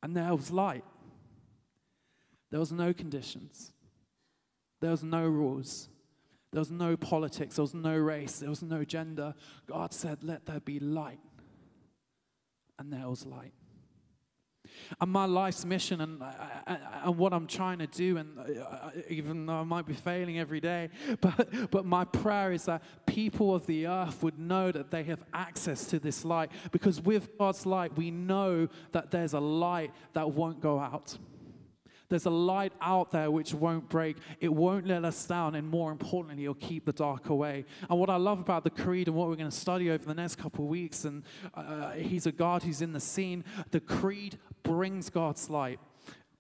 and 0.03 0.17
there 0.17 0.35
was 0.35 0.51
light. 0.51 0.85
There 2.51 2.61
was 2.61 2.73
no 2.73 2.93
conditions. 2.93 3.73
There 4.81 4.91
was 4.91 5.05
no 5.05 5.27
rules. 5.27 5.89
There 6.53 6.61
was 6.61 6.71
no 6.71 6.97
politics. 6.97 7.57
There 7.57 7.63
was 7.63 7.75
no 7.75 7.97
race. 7.97 8.41
There 8.41 8.51
was 8.51 8.63
no 8.63 8.85
gender. 8.85 9.35
God 9.67 9.93
said, 9.93 10.25
Let 10.25 10.47
there 10.47 10.61
be 10.61 10.81
light 10.81 11.21
and 12.81 12.91
there 12.91 13.09
was 13.09 13.27
light. 13.27 13.53
And 15.01 15.11
my 15.11 15.27
life's 15.27 15.65
mission 15.65 16.01
and, 16.01 16.23
uh, 16.23 16.27
uh, 16.67 16.77
and 17.05 17.19
what 17.19 17.33
I'm 17.33 17.47
trying 17.47 17.79
to 17.79 17.87
do, 17.87 18.17
and 18.17 18.39
uh, 18.39 18.91
even 19.09 19.47
though 19.47 19.55
I 19.55 19.65
might 19.65 19.87
be 19.87 19.95
failing 19.95 20.39
every 20.39 20.61
day, 20.61 20.89
but, 21.21 21.71
but 21.71 21.85
my 21.85 22.05
prayer 22.05 22.53
is 22.53 22.65
that 22.65 22.83
people 23.07 23.55
of 23.55 23.67
the 23.67 23.87
earth 23.87 24.23
would 24.23 24.39
know 24.39 24.73
that 24.73 24.91
they 24.91 25.03
have 25.05 25.23
access 25.35 25.87
to 25.87 25.99
this 25.99 26.25
light. 26.25 26.51
Because 26.73 27.01
with 27.01 27.37
God's 27.39 27.67
light, 27.67 27.97
we 27.97 28.11
know 28.11 28.69
that 28.93 29.11
there's 29.11 29.35
a 29.35 29.41
light 29.41 29.93
that 30.15 30.33
won't 30.33 30.61
go 30.61 30.79
out. 30.79 31.19
There's 32.11 32.27
a 32.27 32.31
light 32.31 32.73
out 32.83 33.13
there 33.13 33.31
which 33.31 33.55
won't 33.55 33.89
break. 33.89 34.19
It 34.41 34.53
won't 34.53 34.87
let 34.87 35.05
us 35.05 35.25
down. 35.25 35.55
And 35.55 35.67
more 35.69 35.91
importantly, 35.91 36.45
it'll 36.45 36.55
keep 36.55 36.85
the 36.85 36.93
dark 36.93 37.31
away. 37.31 37.65
And 37.89 37.99
what 37.99 38.11
I 38.11 38.17
love 38.17 38.41
about 38.41 38.65
the 38.65 38.71
creed 38.71 39.09
and 39.09 39.17
what 39.17 39.29
we're 39.29 39.37
going 39.37 39.51
to 39.51 39.57
study 39.57 39.91
over 39.91 40.05
the 40.05 40.15
next 40.15 40.37
couple 40.37 40.65
of 40.65 40.71
weeks, 40.71 41.05
and 41.05 41.23
uh, 41.55 41.93
He's 41.93 42.27
a 42.27 42.33
God 42.33 42.65
who's 42.65 42.83
in 42.83 42.93
the 42.93 43.01
scene, 43.01 43.45
the 43.71 43.81
creed 43.81 44.39
brings 44.63 45.09
God's 45.09 45.49
light. 45.49 45.81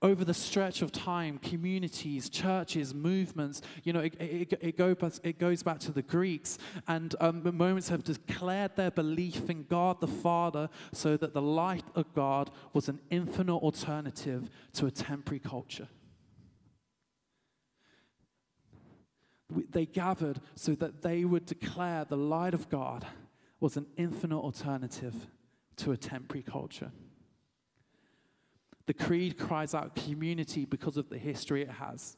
Over 0.02 0.25
the 0.25 0.35
stretch 0.35 0.80
of 0.80 0.90
time, 0.90 1.38
communities, 1.38 2.30
churches, 2.30 2.95
movements, 2.95 3.61
you 3.85 3.92
know, 3.92 4.00
it, 4.00 4.14
it, 4.19 4.59
it, 4.61 4.76
go 4.78 4.97
it 5.23 5.38
goes 5.38 5.62
back 5.62 5.78
to 5.80 5.92
the 5.92 6.02
Greeks, 6.02 6.57
and 6.88 7.14
um, 7.21 7.42
moments 7.57 7.90
have 7.90 8.02
declared 8.02 8.76
their 8.76 8.90
belief 8.90 9.50
in 9.50 9.64
God 9.64 10.00
the 10.00 10.07
Father 10.07 10.71
so 10.92 11.16
that 11.19 11.35
the 11.35 11.42
light 11.42 11.85
of 11.95 12.12
God 12.14 12.50
was 12.73 12.88
an 12.88 13.00
infinite 13.11 13.57
alternative 13.57 14.49
to 14.75 14.87
a 14.87 14.90
temporary 14.90 15.40
culture. 15.40 15.88
They 19.71 19.85
gathered 19.85 20.40
so 20.54 20.75
that 20.76 21.02
they 21.02 21.25
would 21.25 21.45
declare 21.45 22.04
the 22.04 22.16
light 22.16 22.54
of 22.54 22.71
God 22.71 23.07
was 23.59 23.76
an 23.76 23.87
infinite 23.97 24.38
alternative 24.38 25.26
to 25.76 25.92
a 25.92 25.97
temporary 25.97 26.42
culture. 26.42 26.92
The 28.91 29.05
creed 29.05 29.39
cries 29.39 29.73
out 29.73 29.95
community 29.95 30.65
because 30.65 30.97
of 30.97 31.09
the 31.11 31.17
history 31.17 31.63
it 31.63 31.71
has. 31.71 32.17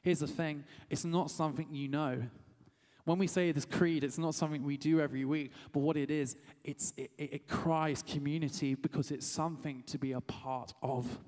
Here's 0.00 0.20
the 0.20 0.26
thing 0.26 0.64
it's 0.88 1.04
not 1.04 1.30
something 1.30 1.66
you 1.70 1.86
know. 1.86 2.22
When 3.04 3.18
we 3.18 3.26
say 3.26 3.52
this 3.52 3.66
creed, 3.66 4.04
it's 4.04 4.16
not 4.16 4.34
something 4.34 4.64
we 4.64 4.78
do 4.78 5.02
every 5.02 5.26
week, 5.26 5.52
but 5.72 5.80
what 5.80 5.98
it 5.98 6.10
is, 6.10 6.36
it's, 6.64 6.94
it, 6.96 7.10
it 7.18 7.46
cries 7.46 8.02
community 8.02 8.74
because 8.74 9.10
it's 9.10 9.26
something 9.26 9.82
to 9.86 9.98
be 9.98 10.12
a 10.12 10.22
part 10.22 10.72
of 10.80 11.18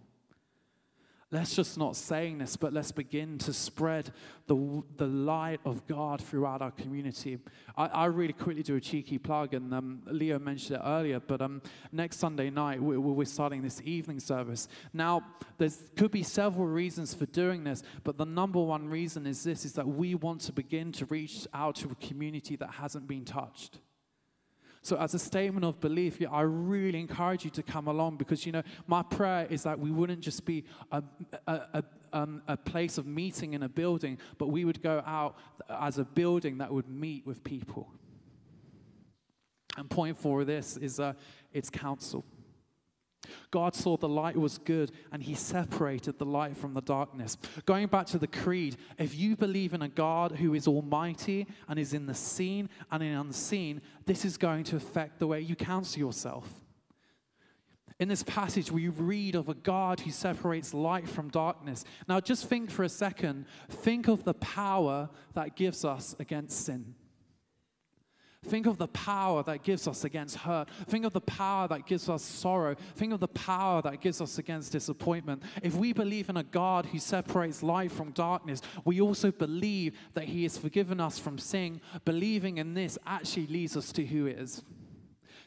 let's 1.33 1.57
just 1.57 1.77
not 1.77 1.97
saying 1.97 2.39
this, 2.39 2.57
but 2.57 2.73
let's 2.73 2.93
begin 2.93 3.37
to 3.39 3.53
spread 3.53 4.13
the, 4.47 4.83
the 4.97 5.07
light 5.07 5.61
of 5.65 5.87
God 5.87 6.23
throughout 6.23 6.63
our 6.63 6.71
community. 6.71 7.39
I, 7.77 7.87
I 7.87 8.05
really 8.07 8.33
quickly 8.33 8.63
do 8.63 8.77
a 8.77 8.81
cheeky 8.81 9.19
plug, 9.19 9.53
and 9.53 9.75
um, 9.75 10.03
Leo 10.07 10.39
mentioned 10.39 10.79
it 10.79 10.83
earlier, 10.85 11.19
but 11.19 11.43
um, 11.43 11.63
next 11.91 12.19
Sunday 12.19 12.49
night, 12.49 12.81
we, 12.81 12.97
we're 12.97 13.25
starting 13.25 13.63
this 13.63 13.83
evening 13.85 14.21
service. 14.21 14.69
Now, 14.93 15.25
there 15.59 15.71
could 15.97 16.13
be 16.13 16.23
several 16.23 16.67
reasons 16.67 17.13
for 17.13 17.27
doing 17.27 17.65
this, 17.65 17.83
but 18.05 18.19
the 18.19 18.27
number 18.27 18.61
one 18.61 18.89
reason 18.89 19.27
is 19.27 19.43
this, 19.43 19.65
is 19.65 19.73
that 19.73 19.89
we 19.89 20.15
want 20.15 20.43
to 20.43 20.53
begin 20.53 20.93
to 20.93 21.07
reach 21.07 21.47
out 21.53 21.75
to 21.77 21.89
a 21.91 22.07
community 22.07 22.55
that 22.57 22.71
hasn't 22.71 23.09
been 23.09 23.25
touched. 23.25 23.81
So, 24.87 24.97
as 24.99 25.15
a 25.15 25.19
statement 25.19 25.65
of 25.65 25.81
belief, 25.81 26.19
I 26.31 26.43
really 26.43 27.01
encourage 27.01 27.45
you 27.45 27.51
to 27.51 27.63
come 27.65 27.89
along 27.89 28.19
because, 28.19 28.47
you 28.47 28.53
know, 28.53 28.63
my 28.87 29.03
prayer 29.03 29.45
is 29.51 29.65
that 29.65 29.81
we 29.81 29.91
wouldn't 29.91 30.21
just 30.21 30.45
be 30.45 30.63
a, 30.93 31.03
a, 31.49 31.53
a, 31.53 31.85
um, 32.13 32.41
a 32.47 32.57
place 32.57 32.97
of 32.97 33.05
meeting 33.05 33.55
in 33.55 33.65
a 33.65 33.69
building, 33.69 34.17
but 34.39 34.47
we 34.47 34.65
would 34.65 34.81
go 34.85 35.03
out 35.05 35.39
as 35.69 35.99
a 35.99 36.05
building 36.05 36.59
that 36.59 36.73
would 36.73 36.89
meet 36.89 37.27
with 37.27 37.43
people. 37.43 37.91
And 39.77 39.91
four 40.17 40.43
of 40.43 40.47
this 40.47 40.77
is 40.77 41.01
uh, 41.01 41.15
it's 41.53 41.69
counsel. 41.69 42.25
God 43.51 43.75
saw 43.75 43.97
the 43.97 44.09
light 44.09 44.37
was 44.37 44.59
good 44.59 44.93
and 45.13 45.23
he 45.23 45.35
separated 45.35 46.19
the 46.19 46.25
light 46.25 46.57
from 46.57 46.75
the 46.75 46.81
darkness. 46.81 47.37
Going 47.65 47.87
back 47.87 48.07
to 48.09 48.19
the 48.19 48.27
creed, 48.27 48.77
if 48.99 49.17
you 49.17 49.37
believe 49.37 49.75
in 49.75 49.83
a 49.83 49.89
God 49.89 50.33
who 50.33 50.55
is 50.55 50.69
almighty 50.69 51.47
and 51.69 51.79
is 51.79 51.93
in 51.93 52.07
the 52.07 52.15
seen 52.15 52.69
and 52.91 53.03
in 53.03 53.13
unseen, 53.13 53.83
this 54.05 54.25
is 54.25 54.37
going 54.37 54.65
to 54.65 54.77
affect 54.77 55.19
the 55.19 55.27
way 55.27 55.41
you 55.41 55.57
counsel 55.57 56.01
yourself. 56.01 56.49
In 57.99 58.09
this 58.09 58.23
passage, 58.23 58.71
we 58.71 58.89
read 58.89 59.35
of 59.35 59.49
a 59.49 59.55
God 59.55 60.01
who 60.01 60.11
separates 60.11 60.75
light 60.75 61.09
from 61.09 61.31
darkness. 61.31 61.83
Now, 62.07 62.21
just 62.21 62.47
think 62.47 62.71
for 62.71 62.83
a 62.83 62.91
second, 62.91 63.47
think 63.71 64.07
of 64.07 64.25
the 64.25 64.35
power 64.35 65.09
that 65.33 65.57
gives 65.57 65.83
us 65.83 66.15
against 66.19 66.67
sin. 66.67 66.95
Think 68.47 68.67
of 68.67 68.79
the 68.79 68.89
power 68.89 69.43
that 69.45 69.63
gives 69.63 69.89
us 69.89 70.05
against 70.05 70.37
hurt. 70.37 70.69
Think 70.89 71.05
of 71.05 71.13
the 71.13 71.21
power 71.21 71.69
that 71.69 71.87
gives 71.87 72.09
us 72.09 72.23
sorrow. 72.23 72.77
Think 72.95 73.13
of 73.13 73.21
the 73.21 73.29
power 73.29 73.83
that 73.83 74.01
gives 74.01 74.21
us 74.21 74.39
against 74.39 74.73
disappointment. 74.73 75.43
If 75.63 75.75
we 75.75 75.93
believe 75.93 76.29
in 76.29 76.37
a 76.37 76.45
God 76.45 76.87
who 76.87 76.99
separates 76.99 77.63
light 77.63 77.93
from 77.93 78.13
darkness, 78.13 78.63
we 78.85 79.01
also 79.01 79.31
believe 79.31 79.99
that 80.15 80.25
He 80.25 80.45
has 80.45 80.57
forgiven 80.57 81.01
us 81.01 81.19
from 81.19 81.39
sin. 81.39 81.81
Believing 82.05 82.59
in 82.59 82.75
this 82.75 82.99
actually 83.07 83.47
leads 83.49 83.77
us 83.77 83.93
to 83.93 84.05
who 84.07 84.27
He 84.27 84.33
is. 84.33 84.63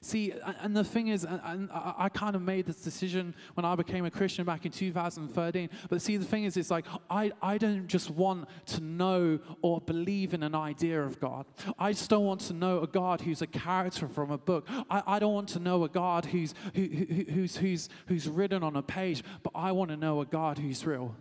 See, 0.02 0.34
and 0.62 0.76
the 0.76 0.84
thing 0.84 1.10
is, 1.10 1.26
and 1.26 1.70
I 1.74 2.08
kind 2.08 2.34
of 2.34 2.42
made 2.42 2.66
this 2.66 2.78
decision 2.78 3.36
when 3.56 3.66
I 3.66 3.76
became 3.76 4.06
a 4.06 4.12
Christian 4.12 4.46
back 4.46 4.66
in 4.66 4.72
2013. 4.72 5.70
But 5.90 6.02
see, 6.02 6.16
the 6.16 6.24
thing 6.24 6.46
is, 6.46 6.56
it's 6.56 6.72
like 6.72 6.86
I, 7.10 7.34
I 7.42 7.58
don't 7.58 7.86
just 7.86 8.10
want 8.10 8.48
to 8.68 8.82
know 8.82 9.40
or 9.62 9.82
believe 9.82 10.34
in 10.34 10.42
an 10.42 10.56
idea 10.56 11.02
of 11.04 11.20
God. 11.20 11.46
I 11.78 11.92
just 11.92 12.10
don't 12.10 12.24
want 12.24 12.40
to 12.42 12.54
know 12.54 12.82
a 12.82 12.88
God 12.88 13.20
who's 13.20 13.42
a 13.42 13.48
character 13.48 14.08
from 14.08 14.32
a 14.32 14.38
book. 14.38 14.70
I, 14.90 15.04
I 15.06 15.20
don't 15.20 15.34
want 15.34 15.50
to 15.50 15.60
know 15.60 15.84
a 15.84 15.90
God 15.90 16.26
who's, 16.26 16.54
who, 16.76 16.84
who, 16.84 17.06
who's, 17.34 17.58
who's, 17.58 17.90
who's 18.08 18.30
written 18.30 18.64
on 18.64 18.78
a 18.78 18.82
page, 18.82 19.22
but 19.44 19.52
I 19.54 19.74
want 19.74 19.92
to 19.92 19.98
know 19.98 20.22
a 20.22 20.26
God 20.26 20.60
who's 20.60 20.86
real. 20.86 21.14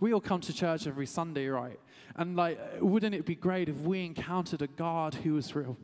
We 0.00 0.14
all 0.14 0.20
come 0.20 0.40
to 0.40 0.54
church 0.54 0.86
every 0.86 1.06
Sunday, 1.06 1.48
right? 1.48 1.78
And 2.14 2.34
like, 2.34 2.58
wouldn't 2.80 3.14
it 3.14 3.26
be 3.26 3.34
great 3.34 3.68
if 3.68 3.76
we 3.76 4.06
encountered 4.06 4.62
a 4.62 4.66
God 4.66 5.16
who 5.16 5.34
was 5.34 5.54
real? 5.54 5.76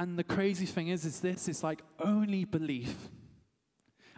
And 0.00 0.18
the 0.18 0.24
crazy 0.24 0.64
thing 0.64 0.88
is, 0.88 1.04
is 1.04 1.20
this, 1.20 1.46
it's 1.46 1.62
like 1.62 1.82
only 2.02 2.46
belief. 2.46 3.10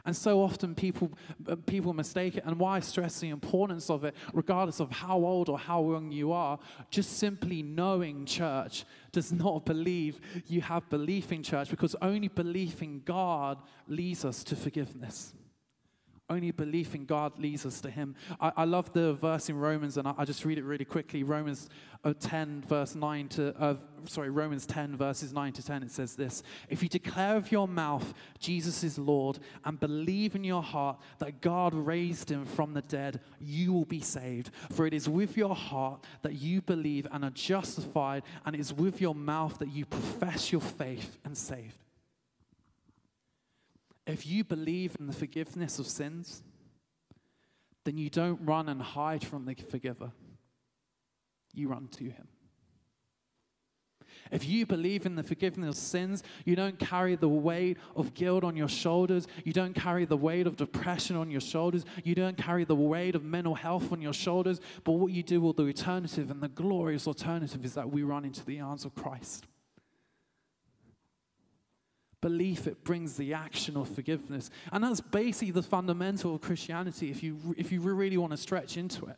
And 0.05 0.17
so 0.17 0.41
often 0.41 0.77
people, 0.77 1.11
uh, 1.49 1.57
people 1.67 1.93
mistake 1.93 2.37
it. 2.37 2.45
And 2.47 2.57
why 2.61 2.77
I 2.77 2.81
stress 2.81 3.19
the 3.19 3.31
importance 3.31 3.91
of 3.91 4.05
it, 4.05 4.15
regardless 4.33 4.79
of 4.79 4.93
how 4.93 5.17
old 5.17 5.49
or 5.49 5.59
how 5.59 5.83
young 5.91 6.13
you 6.13 6.31
are, 6.31 6.61
just 6.89 7.19
simply 7.19 7.65
knowing 7.65 8.27
church 8.27 8.85
does 9.11 9.33
not 9.33 9.65
believe 9.65 10.21
you 10.47 10.61
have 10.61 10.89
belief 10.89 11.33
in 11.33 11.43
church 11.43 11.69
because 11.69 11.97
only 12.01 12.29
belief 12.29 12.81
in 12.81 13.01
God 13.05 13.59
leads 13.89 14.25
us 14.25 14.45
to 14.45 14.55
forgiveness. 14.55 15.35
Only 16.33 16.51
belief 16.51 16.95
in 16.95 17.05
God 17.05 17.39
leads 17.39 17.67
us 17.67 17.83
to 17.83 17.91
Him. 17.91 18.15
I, 18.41 18.53
I 18.57 18.65
love 18.65 18.91
the 18.95 19.13
verse 19.13 19.51
in 19.51 19.59
Romans, 19.59 19.99
and 19.99 20.09
I, 20.09 20.15
I, 20.17 20.25
just 20.25 20.47
read 20.47 20.57
it 20.57 20.65
really 20.65 20.87
quickly. 20.87 21.23
Romans 21.23 21.69
uh, 22.05 22.15
10, 22.19 22.65
verse 22.67 22.95
9 22.95 23.29
to, 23.29 23.55
uh, 23.63 23.75
sorry, 24.07 24.31
Romans 24.31 24.65
10, 24.65 24.97
verses 24.97 25.35
9 25.35 25.53
to 25.53 25.63
10, 25.63 25.83
it 25.83 25.91
says 25.91 26.17
this 26.17 26.43
If 26.71 26.83
you 26.83 26.89
declare 26.89 27.37
with 27.37 27.53
your 27.53 27.69
mouth 27.69 28.15
Jesus 28.39 28.83
is 28.83 28.99
Lord 28.99 29.41
and 29.67 29.79
believe 29.79 30.35
in 30.35 30.43
your 30.43 30.63
heart 30.63 30.99
that 31.19 31.43
God 31.43 31.75
raised 31.75 32.31
him 32.31 32.47
from 32.47 32.73
the 32.73 32.81
dead, 32.81 33.21
you 33.39 33.75
will 33.75 33.85
be 33.85 34.01
saved. 34.01 34.51
For 34.71 34.87
it 34.87 34.95
is 34.95 35.11
with 35.11 35.37
your 35.37 35.55
heart 35.55 36.03
that 36.23 36.33
you 36.33 36.63
believe 36.63 37.07
and 37.13 37.27
are 37.27 37.31
justified, 37.31 38.23
and 38.47 38.57
it 38.57 38.61
is 38.61 38.73
with 38.73 39.03
your 39.03 39.15
mouth 39.15 39.59
that 39.59 39.71
you 39.71 39.85
profess 39.85 40.51
your 40.51 40.63
faith 40.63 41.19
and 41.27 41.37
saved. 41.37 41.82
If 44.07 44.27
you 44.27 44.45
believe 44.45 44.97
in 44.99 45.07
the 45.07 45.13
forgiveness 45.13 45.79
of 45.79 45.87
sins, 45.87 46.43
then 47.85 47.97
you 47.99 48.11
don't 48.11 48.41
run 48.45 48.69
and 48.69 48.83
hide 48.83 49.25
from 49.25 49.45
the 49.45 49.55
forgiver. 49.55 50.13
You 51.55 51.69
run 51.69 51.89
to 51.89 52.05
him. 52.05 52.29
If 54.31 54.47
you 54.47 54.67
believe 54.67 55.05
in 55.05 55.15
the 55.15 55.23
forgiveness 55.23 55.77
of 55.77 55.83
sins, 55.83 56.23
you 56.45 56.57
don't 56.57 56.79
carry 56.79 57.17
the 57.17 57.29
weight 57.29 57.77
of 57.95 58.15
guilt 58.15 58.45
on 58.45 58.57
your 58.57 58.69
shoulders. 58.69 59.27
You 59.45 59.53
don't 59.53 59.75
carry 59.75 60.05
the 60.05 60.17
weight 60.17 60.47
of 60.47 60.57
depression 60.57 61.17
on 61.17 61.31
your 61.31 61.41
shoulders. 61.41 61.85
You 62.03 62.15
don't 62.15 62.37
carry 62.37 62.65
the 62.65 62.75
weight 62.75 63.15
of 63.15 63.25
mental 63.25 63.55
health 63.55 63.93
on 63.93 64.01
your 64.01 64.13
shoulders. 64.13 64.61
But 64.85 64.93
what 64.93 65.13
you 65.13 65.23
do 65.23 65.41
with 65.41 65.57
the 65.57 65.65
alternative 65.65 66.31
and 66.31 66.41
the 66.41 66.49
glorious 66.49 67.07
alternative 67.07 67.65
is 67.65 67.75
that 67.75 67.91
we 67.91 68.03
run 68.03 68.25
into 68.25 68.45
the 68.45 68.61
arms 68.61 68.85
of 68.85 68.95
Christ 68.95 69.47
belief, 72.23 72.67
it 72.67 72.83
brings 72.85 73.19
the 73.19 73.35
action 73.35 73.77
of 73.77 73.89
forgiveness. 73.89 74.49
And 74.73 74.83
that's 74.83 75.03
basically 75.03 75.51
the 75.51 75.63
fundamental 75.63 76.37
of 76.37 76.41
Christianity 76.41 77.11
if 77.11 77.23
you, 77.23 77.39
if 77.59 77.71
you 77.71 77.83
really 77.83 78.17
want 78.17 78.31
to 78.31 78.39
stretch 78.39 78.79
into 78.79 79.05
it. 79.05 79.17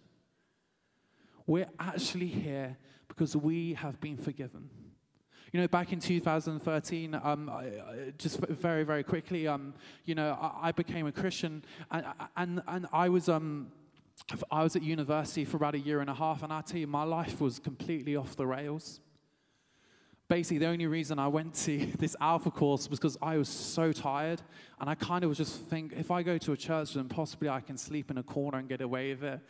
We're 1.47 1.69
actually 1.79 2.27
here 2.27 2.77
because 3.07 3.37
we 3.37 3.75
have 3.75 4.01
been 4.01 4.17
forgiven. 4.17 4.71
You 5.53 5.61
know, 5.61 5.69
back 5.69 5.93
in 5.93 6.01
2013, 6.01 7.21
um, 7.23 7.49
I, 7.49 8.12
just 8.19 8.38
very, 8.40 8.83
very 8.83 9.05
quickly, 9.05 9.47
um, 9.47 9.75
you 10.05 10.17
know, 10.17 10.37
I, 10.40 10.69
I, 10.69 10.73
became 10.73 11.07
a 11.07 11.12
Christian 11.12 11.64
and, 11.93 12.07
and, 12.37 12.62
and 12.67 12.87
I 12.93 13.09
was. 13.09 13.29
Um, 13.29 13.71
I 14.49 14.62
was 14.62 14.77
at 14.77 14.83
university 14.83 15.45
for 15.45 15.57
about 15.57 15.75
a 15.75 15.79
year 15.79 16.01
and 16.01 16.09
a 16.09 16.14
half, 16.14 16.45
and 16.45 16.53
I 16.53 16.61
tell 16.61 16.79
you, 16.79 16.87
my 16.87 17.03
life 17.03 17.40
was 17.40 17.59
completely 17.59 18.14
off 18.14 18.37
the 18.37 18.47
rails 18.47 19.01
basically 20.35 20.59
the 20.59 20.66
only 20.66 20.88
reason 20.88 21.20
I 21.20 21.29
went 21.29 21.55
to 21.66 21.87
this 21.99 22.16
alpha 22.20 22.51
course 22.51 22.90
was 22.90 22.99
because 22.99 23.16
I 23.23 23.37
was 23.37 23.49
so 23.49 23.92
tired 23.92 24.42
and 24.81 24.90
I 24.90 24.97
kind 24.97 25.23
of 25.23 25.29
was 25.29 25.38
just 25.38 25.61
think 25.66 25.92
if 25.97 26.11
I 26.11 26.25
go 26.25 26.38
to 26.38 26.51
a 26.51 26.57
church 26.57 26.94
then 26.94 27.09
possibly 27.09 27.49
I 27.49 27.61
can 27.61 27.79
sleep 27.79 28.11
in 28.11 28.18
a 28.18 28.23
corner 28.25 28.59
and 28.59 28.68
get 28.68 28.81
away 28.81 29.11
with 29.14 29.23
it. 29.23 29.40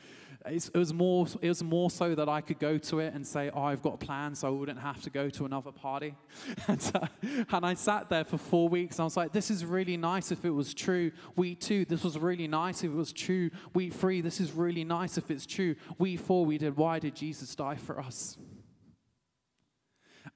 It's, 0.44 0.68
it 0.68 0.76
was 0.76 0.92
more 0.92 1.26
it 1.40 1.48
was 1.48 1.62
more 1.62 1.90
so 1.90 2.14
that 2.14 2.28
I 2.28 2.42
could 2.42 2.58
go 2.58 2.76
to 2.76 2.98
it 2.98 3.14
and 3.14 3.26
say 3.26 3.50
oh 3.54 3.62
I've 3.62 3.80
got 3.80 3.94
a 3.94 3.96
plan 3.96 4.34
so 4.34 4.46
I 4.46 4.50
wouldn't 4.50 4.78
have 4.78 5.00
to 5.04 5.08
go 5.08 5.30
to 5.30 5.46
another 5.46 5.72
party. 5.72 6.16
And, 6.68 6.92
uh, 6.94 7.06
and 7.50 7.64
I 7.64 7.72
sat 7.72 8.10
there 8.10 8.24
for 8.24 8.36
four 8.36 8.68
weeks 8.68 8.96
and 8.96 9.04
I 9.04 9.04
was 9.04 9.16
like 9.16 9.32
this 9.32 9.50
is 9.50 9.64
really 9.64 9.96
nice 9.96 10.32
if 10.32 10.44
it 10.44 10.50
was 10.50 10.74
true. 10.74 11.12
Week 11.34 11.60
two 11.60 11.86
this 11.86 12.04
was 12.04 12.18
really 12.18 12.46
nice 12.46 12.84
if 12.84 12.90
it 12.90 12.96
was 13.04 13.14
true. 13.14 13.48
Week 13.72 13.94
three 13.94 14.20
this 14.20 14.38
is 14.38 14.52
really 14.52 14.84
nice 14.84 15.16
if 15.16 15.30
it's 15.30 15.46
true. 15.46 15.76
Week 15.96 16.20
four 16.20 16.44
we 16.44 16.58
did 16.58 16.76
why 16.76 16.98
did 16.98 17.16
Jesus 17.16 17.54
die 17.54 17.76
for 17.76 17.98
us 17.98 18.36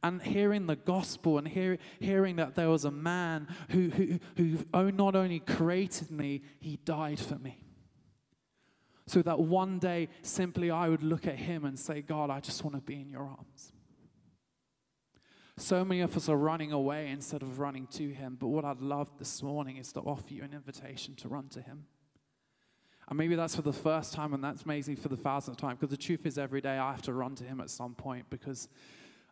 And 0.03 0.23
hearing 0.23 0.67
the 0.67 0.77
gospel 0.77 1.39
and 1.39 1.49
hear, 1.49 1.79
hearing 1.99 2.37
that 2.37 2.55
there 2.55 2.69
was 2.69 2.85
a 2.85 2.91
man 2.91 3.49
who, 3.71 3.89
who, 3.89 4.19
who 4.37 4.93
not 4.93 5.17
only 5.17 5.41
created 5.41 6.11
me, 6.11 6.43
he 6.61 6.77
died 6.85 7.19
for 7.19 7.37
me. 7.37 7.65
So 9.07 9.23
that 9.23 9.41
one 9.41 9.79
day 9.79 10.09
simply 10.23 10.71
I 10.71 10.89
would 10.89 11.03
look 11.03 11.27
at 11.27 11.37
him 11.37 11.65
and 11.65 11.79
say, 11.79 12.03
God, 12.03 12.31
I 12.31 12.41
just 12.41 12.63
want 12.63 12.77
to 12.77 12.83
be 12.83 13.01
in 13.01 13.09
your 13.09 13.23
arms. 13.23 13.73
So 15.57 15.85
many 15.85 16.03
of 16.03 16.17
us 16.17 16.29
are 16.29 16.37
running 16.37 16.71
away 16.71 17.09
instead 17.09 17.43
of 17.43 17.59
running 17.59 17.89
to 17.89 18.11
him. 18.11 18.37
But 18.39 18.49
what 18.49 18.65
I'd 18.65 18.81
love 18.81 19.11
this 19.19 19.43
morning 19.43 19.79
is 19.79 19.93
to 19.95 20.01
offer 20.01 20.33
you 20.33 20.45
an 20.45 20.53
invitation 20.53 21.17
to 21.17 21.29
run 21.29 21.49
to 21.49 21.61
him. 21.61 21.87
And 23.09 23.17
maybe 23.17 23.35
that's 23.37 23.57
for 23.57 23.63
the 23.63 23.73
first 23.73 24.13
time, 24.13 24.35
and 24.35 24.45
that's 24.45 24.63
amazing 24.63 24.97
for 24.97 25.09
the 25.09 25.17
thousandth 25.17 25.59
time, 25.59 25.77
because 25.77 25.91
the 25.91 25.97
truth 25.97 26.27
is, 26.27 26.37
every 26.37 26.61
day 26.61 26.77
I 26.77 26.91
have 26.91 27.03
to 27.03 27.15
run 27.15 27.35
to 27.37 27.45
Him 27.45 27.59
at 27.61 27.71
some 27.71 27.95
point 27.95 28.29
because 28.29 28.69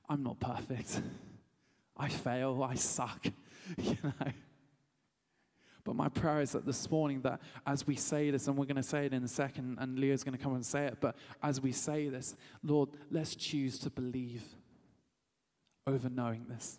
I'm 0.08 0.22
not 0.22 0.38
perfect. 0.40 1.00
I 1.96 2.08
fail, 2.08 2.62
I 2.62 2.74
suck, 2.74 3.26
you 3.78 3.96
know. 4.02 4.32
But 5.86 5.94
my 5.94 6.08
prayer 6.08 6.40
is 6.40 6.50
that 6.52 6.66
this 6.66 6.90
morning, 6.90 7.20
that 7.22 7.40
as 7.64 7.86
we 7.86 7.94
say 7.94 8.30
this, 8.32 8.48
and 8.48 8.56
we're 8.56 8.66
going 8.66 8.74
to 8.74 8.82
say 8.82 9.06
it 9.06 9.12
in 9.12 9.22
a 9.22 9.28
second, 9.28 9.78
and 9.80 9.98
Leo's 9.98 10.24
going 10.24 10.36
to 10.36 10.42
come 10.42 10.54
and 10.54 10.66
say 10.66 10.86
it, 10.86 10.98
but 11.00 11.16
as 11.42 11.60
we 11.60 11.70
say 11.70 12.08
this, 12.08 12.34
Lord, 12.64 12.88
let's 13.10 13.36
choose 13.36 13.78
to 13.78 13.90
believe 13.90 14.42
over 15.86 16.08
knowing 16.08 16.46
this. 16.48 16.78